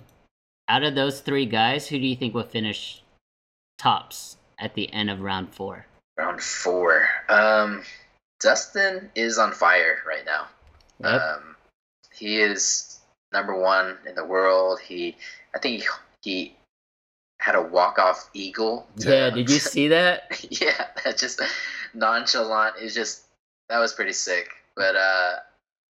out 0.68 0.82
of 0.82 0.94
those 0.94 1.20
three 1.20 1.46
guys, 1.46 1.88
who 1.88 1.98
do 1.98 2.06
you 2.06 2.14
think 2.14 2.34
will 2.34 2.44
finish 2.44 3.02
tops 3.78 4.36
at 4.58 4.74
the 4.74 4.92
end 4.92 5.10
of 5.10 5.20
round 5.20 5.54
four? 5.54 5.86
Round 6.16 6.40
four. 6.40 7.08
Um, 7.28 7.82
Dustin 8.40 9.10
is 9.14 9.38
on 9.38 9.52
fire 9.52 9.98
right 10.06 10.24
now. 10.24 10.46
Yep. 11.00 11.20
Um, 11.20 11.56
he 12.12 12.40
is 12.40 13.00
number 13.32 13.58
one 13.58 13.96
in 14.06 14.14
the 14.14 14.24
world. 14.24 14.80
He, 14.80 15.16
I 15.54 15.58
think 15.58 15.82
he, 15.82 15.88
he 16.22 16.56
had 17.38 17.54
a 17.54 17.62
walk 17.62 17.98
off 17.98 18.30
eagle. 18.34 18.86
To, 19.00 19.10
yeah, 19.10 19.30
did 19.30 19.50
you 19.50 19.58
see 19.74 19.88
that? 19.88 20.46
yeah, 20.50 20.88
that 21.04 21.18
just 21.18 21.40
nonchalant. 21.94 22.76
Is 22.80 22.94
just 22.94 23.22
that 23.68 23.78
was 23.78 23.92
pretty 23.92 24.12
sick. 24.12 24.48
But 24.74 24.96
uh, 24.96 25.36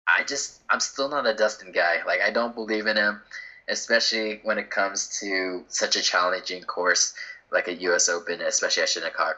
I 0.06 0.24
just 0.24 0.60
I'm 0.68 0.80
still 0.80 1.08
not 1.08 1.26
a 1.26 1.34
Dustin 1.34 1.72
guy. 1.72 1.98
Like 2.06 2.20
I 2.20 2.30
don't 2.30 2.54
believe 2.54 2.86
in 2.86 2.96
him, 2.96 3.20
especially 3.68 4.40
when 4.42 4.58
it 4.58 4.70
comes 4.70 5.20
to 5.20 5.64
such 5.68 5.96
a 5.96 6.02
challenging 6.02 6.62
course 6.64 7.14
like 7.50 7.68
a 7.68 7.74
U.S. 7.74 8.08
Open, 8.08 8.40
especially 8.40 8.82
at 8.82 8.88
Shinnecock. 8.88 9.36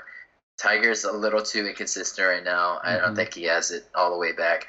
Tiger's 0.59 1.05
a 1.05 1.13
little 1.13 1.43
too 1.43 1.67
inconsistent 1.67 2.27
right 2.27 2.45
now. 2.45 2.77
Mm-hmm. 2.77 2.89
I 2.89 2.93
don't 2.93 3.05
mm-hmm. 3.05 3.15
think 3.17 3.35
he 3.35 3.45
has 3.45 3.71
it 3.71 3.85
all 3.95 4.11
the 4.11 4.19
way 4.19 4.33
back. 4.33 4.67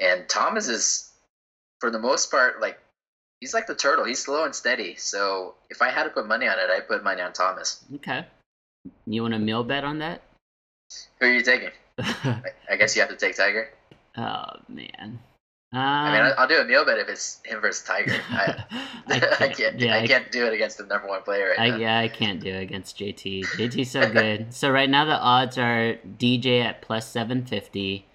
And 0.00 0.28
Thomas 0.28 0.68
is, 0.68 1.12
for 1.80 1.90
the 1.90 1.98
most 1.98 2.30
part, 2.30 2.60
like 2.60 2.78
he's 3.40 3.54
like 3.54 3.66
the 3.66 3.74
turtle. 3.74 4.04
He's 4.04 4.20
slow 4.20 4.44
and 4.44 4.54
steady. 4.54 4.96
So 4.96 5.54
if 5.70 5.82
I 5.82 5.90
had 5.90 6.04
to 6.04 6.10
put 6.10 6.26
money 6.26 6.46
on 6.46 6.58
it, 6.58 6.70
I'd 6.70 6.88
put 6.88 7.04
money 7.04 7.22
on 7.22 7.32
Thomas. 7.32 7.84
Okay. 7.96 8.26
You 9.06 9.22
want 9.22 9.34
a 9.34 9.38
meal 9.38 9.64
bet 9.64 9.84
on 9.84 9.98
that? 9.98 10.22
Who 11.20 11.26
are 11.26 11.32
you 11.32 11.42
taking? 11.42 11.70
I 11.98 12.76
guess 12.78 12.94
you 12.94 13.02
have 13.02 13.10
to 13.10 13.16
take 13.16 13.36
Tiger. 13.36 13.70
Oh 14.16 14.44
man. 14.68 15.18
Um, 15.70 15.80
I 15.80 16.12
mean, 16.12 16.32
I'll 16.38 16.48
do 16.48 16.56
a 16.56 16.64
meal 16.64 16.86
bet 16.86 16.98
if 16.98 17.08
it's 17.08 17.40
him 17.44 17.60
versus 17.60 17.84
Tiger. 17.84 18.14
I, 18.30 18.64
I, 19.06 19.18
can't, 19.18 19.24
I 19.42 19.48
can't, 19.48 19.78
yeah, 19.78 19.96
I 19.96 20.06
can't 20.06 20.32
do 20.32 20.46
it 20.46 20.54
against 20.54 20.78
the 20.78 20.86
number 20.86 21.06
one 21.08 21.22
player 21.22 21.50
right 21.50 21.60
I, 21.60 21.68
now. 21.70 21.76
Yeah, 21.76 21.98
I 21.98 22.08
can't 22.08 22.40
do 22.40 22.48
it 22.48 22.62
against 22.62 22.98
JT. 22.98 23.44
JT's 23.44 23.90
so 23.90 24.10
good. 24.12 24.52
so 24.52 24.70
right 24.70 24.88
now 24.88 25.04
the 25.04 25.18
odds 25.18 25.58
are 25.58 25.98
DJ 26.18 26.64
at 26.64 26.80
plus 26.80 27.06
seven 27.06 27.44
fifty, 27.44 28.06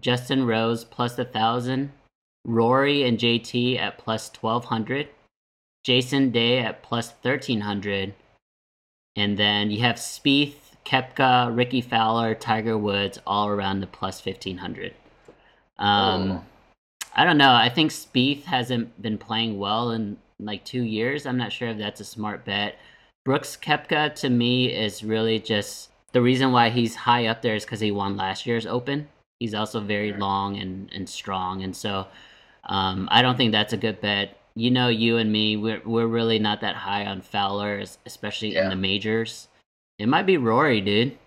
Justin 0.00 0.46
Rose 0.46 0.84
plus 0.84 1.16
a 1.16 1.24
thousand, 1.24 1.92
Rory 2.44 3.04
and 3.04 3.18
JT 3.18 3.78
at 3.78 3.98
plus 3.98 4.28
twelve 4.28 4.64
hundred, 4.64 5.08
Jason 5.84 6.32
Day 6.32 6.58
at 6.58 6.82
plus 6.82 7.12
thirteen 7.12 7.60
hundred, 7.60 8.14
and 9.14 9.38
then 9.38 9.70
you 9.70 9.78
have 9.82 9.94
Spieth, 9.94 10.74
Koepka, 10.84 11.56
Rickie 11.56 11.82
Fowler, 11.82 12.34
Tiger 12.34 12.76
Woods 12.76 13.20
all 13.24 13.46
around 13.46 13.78
the 13.78 13.86
plus 13.86 14.20
fifteen 14.20 14.58
hundred. 14.58 14.92
Um. 15.78 16.32
Oh 16.32 16.42
I 17.16 17.24
don't 17.24 17.38
know. 17.38 17.52
I 17.52 17.70
think 17.70 17.90
Spieth 17.90 18.44
hasn't 18.44 19.00
been 19.00 19.16
playing 19.16 19.58
well 19.58 19.90
in 19.92 20.18
like 20.38 20.64
two 20.66 20.82
years. 20.82 21.24
I'm 21.24 21.38
not 21.38 21.50
sure 21.50 21.68
if 21.68 21.78
that's 21.78 22.00
a 22.00 22.04
smart 22.04 22.44
bet. 22.44 22.76
Brooks 23.24 23.56
Koepka 23.56 24.14
to 24.16 24.28
me 24.28 24.70
is 24.70 25.02
really 25.02 25.40
just 25.40 25.90
the 26.12 26.20
reason 26.20 26.52
why 26.52 26.68
he's 26.68 26.94
high 26.94 27.26
up 27.26 27.40
there 27.40 27.54
is 27.54 27.64
because 27.64 27.80
he 27.80 27.90
won 27.90 28.18
last 28.18 28.46
year's 28.46 28.66
Open. 28.66 29.08
He's 29.40 29.54
also 29.54 29.80
very 29.80 30.12
long 30.12 30.58
and, 30.58 30.90
and 30.94 31.08
strong, 31.08 31.62
and 31.62 31.74
so 31.74 32.06
um, 32.64 33.08
I 33.10 33.22
don't 33.22 33.36
think 33.36 33.52
that's 33.52 33.72
a 33.72 33.78
good 33.78 34.00
bet. 34.00 34.38
You 34.54 34.70
know, 34.70 34.88
you 34.88 35.18
and 35.18 35.30
me, 35.30 35.56
we're 35.56 35.82
we're 35.84 36.06
really 36.06 36.38
not 36.38 36.60
that 36.62 36.76
high 36.76 37.04
on 37.04 37.20
Fowler, 37.20 37.82
especially 38.06 38.54
yeah. 38.54 38.64
in 38.64 38.70
the 38.70 38.76
majors. 38.76 39.48
It 39.98 40.08
might 40.08 40.24
be 40.24 40.38
Rory, 40.38 40.80
dude. 40.80 41.18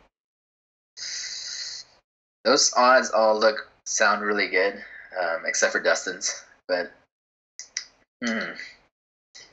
Those 2.45 2.73
odds 2.75 3.12
all 3.12 3.39
look 3.39 3.69
sound 3.84 4.23
really 4.23 4.47
good 4.47 4.84
um, 5.17 5.43
except 5.45 5.71
for 5.71 5.81
Dustin's. 5.81 6.45
But 6.67 6.91
hmm. 8.25 8.51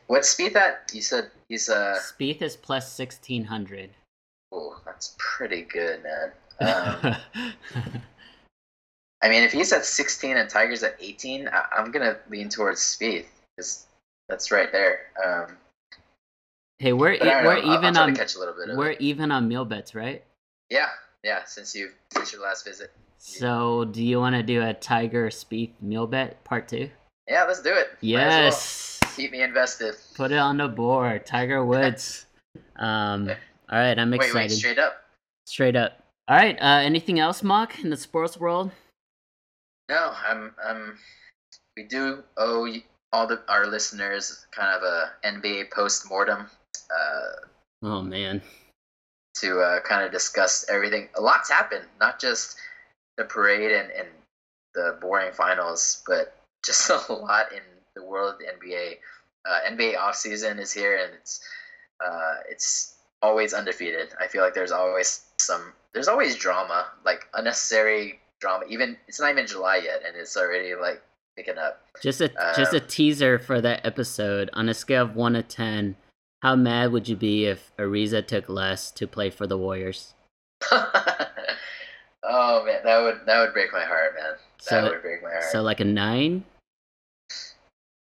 what's 0.07 0.35
Spieth 0.35 0.57
at? 0.57 0.91
You 0.93 1.01
said 1.01 1.31
he's 1.49 1.69
uh. 1.69 1.99
Spieth 2.01 2.43
is 2.43 2.57
plus 2.57 2.93
sixteen 2.93 3.45
hundred. 3.45 3.91
Oh, 4.53 4.81
that's 4.85 5.15
pretty 5.19 5.63
good, 5.63 6.03
man. 6.03 6.33
Um, 6.61 7.17
I 9.23 9.29
mean, 9.29 9.43
if 9.43 9.53
he's 9.53 9.73
at 9.73 9.85
sixteen 9.85 10.37
and 10.37 10.49
Tiger's 10.49 10.83
at 10.83 10.97
eighteen, 11.01 11.49
I- 11.49 11.81
am 11.81 11.91
gonna 11.91 12.17
lean 12.31 12.49
towards 12.49 12.81
Spieth 12.81 13.27
because 13.57 13.87
that's 14.29 14.51
right 14.51 14.71
there. 14.73 15.01
Um, 15.25 15.57
hey, 16.79 16.93
we're 16.93 17.13
e- 17.13 17.21
we're 17.23 17.63
know, 17.63 17.79
even 17.79 17.97
on 17.97 18.17
we're 18.77 18.93
even 18.93 19.31
on 19.31 19.49
meal 19.49 19.65
bets, 19.65 19.95
right? 19.95 20.23
Yeah, 20.71 20.89
yeah. 21.25 21.45
Since 21.45 21.75
you 21.75 21.91
since 22.13 22.33
your 22.33 22.43
last 22.43 22.65
visit. 22.65 22.93
So, 23.19 23.85
do 23.85 24.05
you 24.05 24.19
want 24.19 24.37
to 24.37 24.43
do 24.43 24.63
a 24.63 24.75
Tiger 24.75 25.29
Spieth 25.29 25.73
meal 25.81 26.07
bet 26.07 26.43
part 26.45 26.69
two? 26.69 26.91
Yeah, 27.29 27.45
let's 27.45 27.63
do 27.63 27.75
it. 27.75 27.89
Yes. 28.01 29.01
Well. 29.03 29.13
Keep 29.17 29.33
me 29.33 29.43
invested. 29.43 29.95
Put 30.15 30.31
it 30.31 30.39
on 30.39 30.59
the 30.59 30.69
board. 30.69 31.27
Tiger 31.27 31.65
Woods. 31.65 32.27
um. 32.77 33.31
All 33.69 33.79
right, 33.79 33.99
I'm 33.99 34.15
excited. 34.15 34.35
Wait, 34.35 34.43
wait, 34.43 34.51
straight 34.53 34.79
up. 34.79 35.03
Straight 35.47 35.75
up. 35.77 35.99
All 36.29 36.37
right. 36.37 36.57
Uh, 36.61 36.83
anything 36.85 37.19
else, 37.19 37.43
Mock, 37.43 37.83
in 37.83 37.91
the 37.91 37.97
sports 37.97 38.39
world? 38.39 38.71
No, 39.89 40.13
I'm. 40.29 40.55
I'm. 40.65 40.99
We 41.77 41.85
do 41.85 42.23
owe 42.37 42.69
all 43.13 43.27
the 43.27 43.43
our 43.49 43.67
listeners 43.67 44.47
kind 44.51 44.75
of 44.75 44.83
a 44.83 45.13
NBA 45.27 45.71
post 45.71 46.09
mortem. 46.09 46.47
Uh, 46.91 47.47
oh 47.83 48.03
man. 48.03 48.43
To 49.37 49.61
uh, 49.61 49.81
kind 49.81 50.05
of 50.05 50.13
discuss 50.13 50.65
everything. 50.71 51.09
A 51.17 51.21
lot's 51.21 51.51
happened. 51.51 51.85
Not 52.01 52.21
just 52.21 52.57
the 53.17 53.25
parade 53.25 53.73
and, 53.73 53.91
and 53.91 54.09
the 54.75 54.99
boring 55.01 55.33
finals, 55.33 56.03
but 56.07 56.37
just 56.65 56.91
a 57.09 57.13
lot 57.13 57.53
in 57.53 57.63
the 57.95 58.05
world 58.05 58.35
of 58.35 58.39
the 58.39 58.47
NBA. 58.47 58.97
Uh, 59.49 59.71
NBA 59.71 59.97
offseason 59.97 60.59
is 60.59 60.73
here, 60.73 60.97
and 60.97 61.13
it's 61.15 61.41
uh, 62.05 62.35
it's 62.51 62.97
always 63.23 63.55
undefeated. 63.55 64.09
I 64.21 64.27
feel 64.27 64.43
like 64.43 64.55
there's 64.55 64.73
always 64.73 65.23
some 65.39 65.73
there's 65.95 66.09
always 66.09 66.37
drama, 66.37 66.87
like 67.05 67.29
unnecessary 67.35 68.21
drama. 68.41 68.65
Even 68.69 68.97
it's 69.09 69.21
not 69.21 69.31
even 69.31 69.47
July 69.47 69.77
yet, 69.77 70.03
and 70.07 70.17
it's 70.17 70.37
already 70.37 70.75
like 70.75 71.03
picking 71.37 71.59
up. 71.59 71.81
Just 72.03 72.21
a 72.21 72.25
um, 72.25 72.55
just 72.57 72.75
a 72.75 72.81
teaser 72.81 73.39
for 73.39 73.61
that 73.61 73.87
episode. 73.87 74.51
On 74.53 74.69
a 74.69 74.75
scale 74.75 75.05
of 75.05 75.15
one 75.15 75.35
to 75.35 75.43
ten, 75.43 75.97
how 76.43 76.57
mad 76.57 76.93
would 76.93 77.09
you 77.09 77.17
be 77.17 77.47
if 77.47 77.73
Ariza 77.79 78.27
took 78.27 78.49
less 78.49 78.91
to 78.93 79.07
play 79.07 79.31
for 79.31 79.47
the 79.47 79.57
Warriors? 79.57 80.15
Oh 82.29 82.65
man, 82.65 82.81
that 82.85 83.01
would 83.01 83.21
that 83.27 83.41
would 83.41 83.53
break 83.53 83.73
my 83.73 83.85
heart, 83.85 84.15
man. 84.15 84.35
That 84.69 84.85
so, 84.85 84.91
would 84.91 85.03
break 85.03 85.23
my 85.23 85.31
heart. 85.31 85.45
So 85.45 85.63
like 85.63 85.81
a 85.81 85.85
nine. 85.85 86.45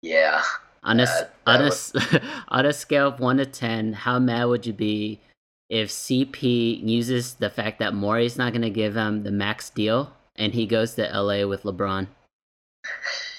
Yeah. 0.00 0.42
On 0.82 1.00
a 1.00 1.04
that, 1.04 1.34
on 1.46 1.60
a 1.60 1.64
would... 1.64 2.22
on 2.48 2.66
a 2.66 2.72
scale 2.72 3.08
of 3.08 3.20
one 3.20 3.36
to 3.36 3.46
ten, 3.46 3.92
how 3.92 4.18
mad 4.18 4.44
would 4.44 4.66
you 4.66 4.72
be 4.72 5.20
if 5.68 5.90
CP 5.90 6.82
uses 6.82 7.34
the 7.34 7.50
fact 7.50 7.78
that 7.78 7.94
Morey's 7.94 8.36
not 8.36 8.52
going 8.52 8.62
to 8.62 8.70
give 8.70 8.94
him 8.96 9.24
the 9.24 9.30
max 9.30 9.70
deal 9.70 10.12
and 10.36 10.54
he 10.54 10.66
goes 10.66 10.94
to 10.94 11.02
LA 11.02 11.46
with 11.46 11.62
LeBron? 11.62 12.06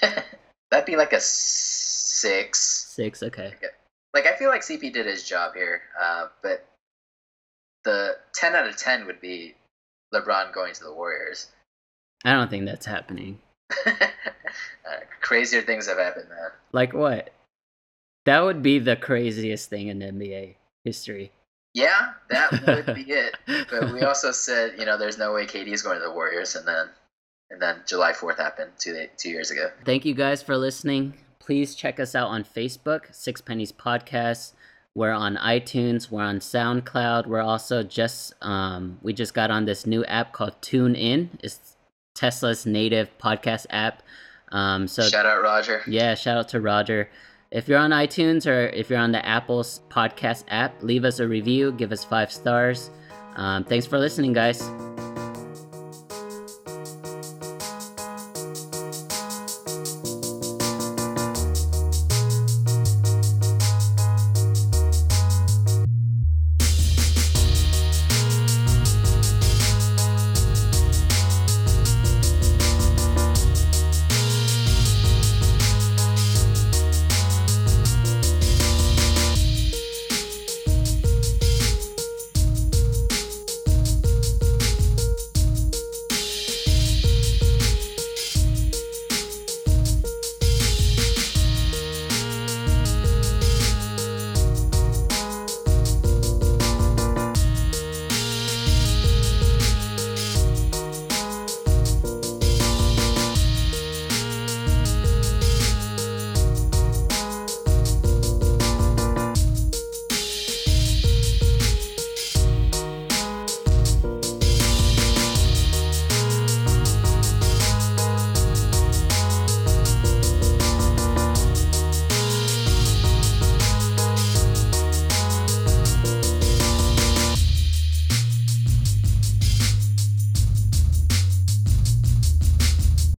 That'd 0.70 0.86
be 0.86 0.96
like 0.96 1.12
a 1.12 1.20
six. 1.20 2.92
Six, 2.94 3.22
okay. 3.22 3.54
Like 4.14 4.26
I 4.26 4.36
feel 4.36 4.50
like 4.50 4.62
CP 4.62 4.92
did 4.92 5.06
his 5.06 5.24
job 5.24 5.54
here, 5.54 5.82
uh, 6.00 6.28
but 6.42 6.66
the 7.84 8.16
ten 8.34 8.54
out 8.54 8.68
of 8.68 8.76
ten 8.76 9.06
would 9.06 9.20
be 9.20 9.54
LeBron 10.14 10.52
going 10.52 10.74
to 10.74 10.84
the 10.84 10.92
Warriors. 10.92 11.48
I 12.24 12.32
don't 12.32 12.50
think 12.50 12.66
that's 12.66 12.86
happening. 12.86 13.38
uh, 13.86 14.00
crazier 15.20 15.62
things 15.62 15.86
have 15.86 15.98
happened, 15.98 16.28
man. 16.28 16.50
Like 16.72 16.92
what? 16.92 17.30
That 18.24 18.40
would 18.40 18.62
be 18.62 18.78
the 18.78 18.96
craziest 18.96 19.70
thing 19.70 19.88
in 19.88 20.00
NBA 20.00 20.56
history. 20.84 21.32
Yeah, 21.74 22.12
that 22.30 22.52
would 22.66 22.94
be 22.94 23.02
it. 23.12 23.36
But 23.70 23.92
we 23.92 24.02
also 24.02 24.32
said, 24.32 24.78
you 24.78 24.86
know, 24.86 24.96
there's 24.98 25.18
no 25.18 25.34
way 25.34 25.46
KD 25.46 25.68
is 25.68 25.82
going 25.82 25.98
to 25.98 26.04
the 26.04 26.12
Warriors, 26.12 26.56
and 26.56 26.66
then 26.66 26.88
and 27.50 27.62
then 27.62 27.82
July 27.86 28.12
4th 28.12 28.38
happened 28.38 28.72
two 28.78 29.06
two 29.16 29.30
years 29.30 29.50
ago. 29.50 29.70
Thank 29.84 30.04
you 30.04 30.14
guys 30.14 30.42
for 30.42 30.56
listening. 30.56 31.14
Please 31.38 31.76
check 31.76 32.00
us 32.00 32.14
out 32.14 32.28
on 32.28 32.42
Facebook, 32.42 33.14
Six 33.14 33.40
Pennies 33.40 33.70
Podcast. 33.70 34.54
We're 34.96 35.12
on 35.12 35.36
iTunes. 35.36 36.10
We're 36.10 36.22
on 36.22 36.38
SoundCloud. 36.38 37.26
We're 37.26 37.42
also 37.42 37.82
just 37.82 38.32
um, 38.40 38.98
we 39.02 39.12
just 39.12 39.34
got 39.34 39.50
on 39.50 39.66
this 39.66 39.84
new 39.84 40.02
app 40.06 40.32
called 40.32 40.54
Tune 40.62 40.94
In. 40.94 41.28
It's 41.42 41.76
Tesla's 42.14 42.64
native 42.64 43.10
podcast 43.18 43.66
app. 43.68 44.02
Um, 44.52 44.88
so 44.88 45.02
shout 45.02 45.26
out 45.26 45.42
Roger. 45.42 45.82
Yeah, 45.86 46.14
shout 46.14 46.38
out 46.38 46.48
to 46.48 46.62
Roger. 46.62 47.10
If 47.50 47.68
you're 47.68 47.78
on 47.78 47.90
iTunes 47.90 48.46
or 48.46 48.68
if 48.68 48.88
you're 48.88 48.98
on 48.98 49.12
the 49.12 49.24
Apple's 49.24 49.82
podcast 49.90 50.44
app, 50.48 50.82
leave 50.82 51.04
us 51.04 51.20
a 51.20 51.28
review. 51.28 51.72
Give 51.72 51.92
us 51.92 52.02
five 52.02 52.32
stars. 52.32 52.90
Um, 53.34 53.64
thanks 53.64 53.84
for 53.84 53.98
listening, 53.98 54.32
guys. 54.32 54.62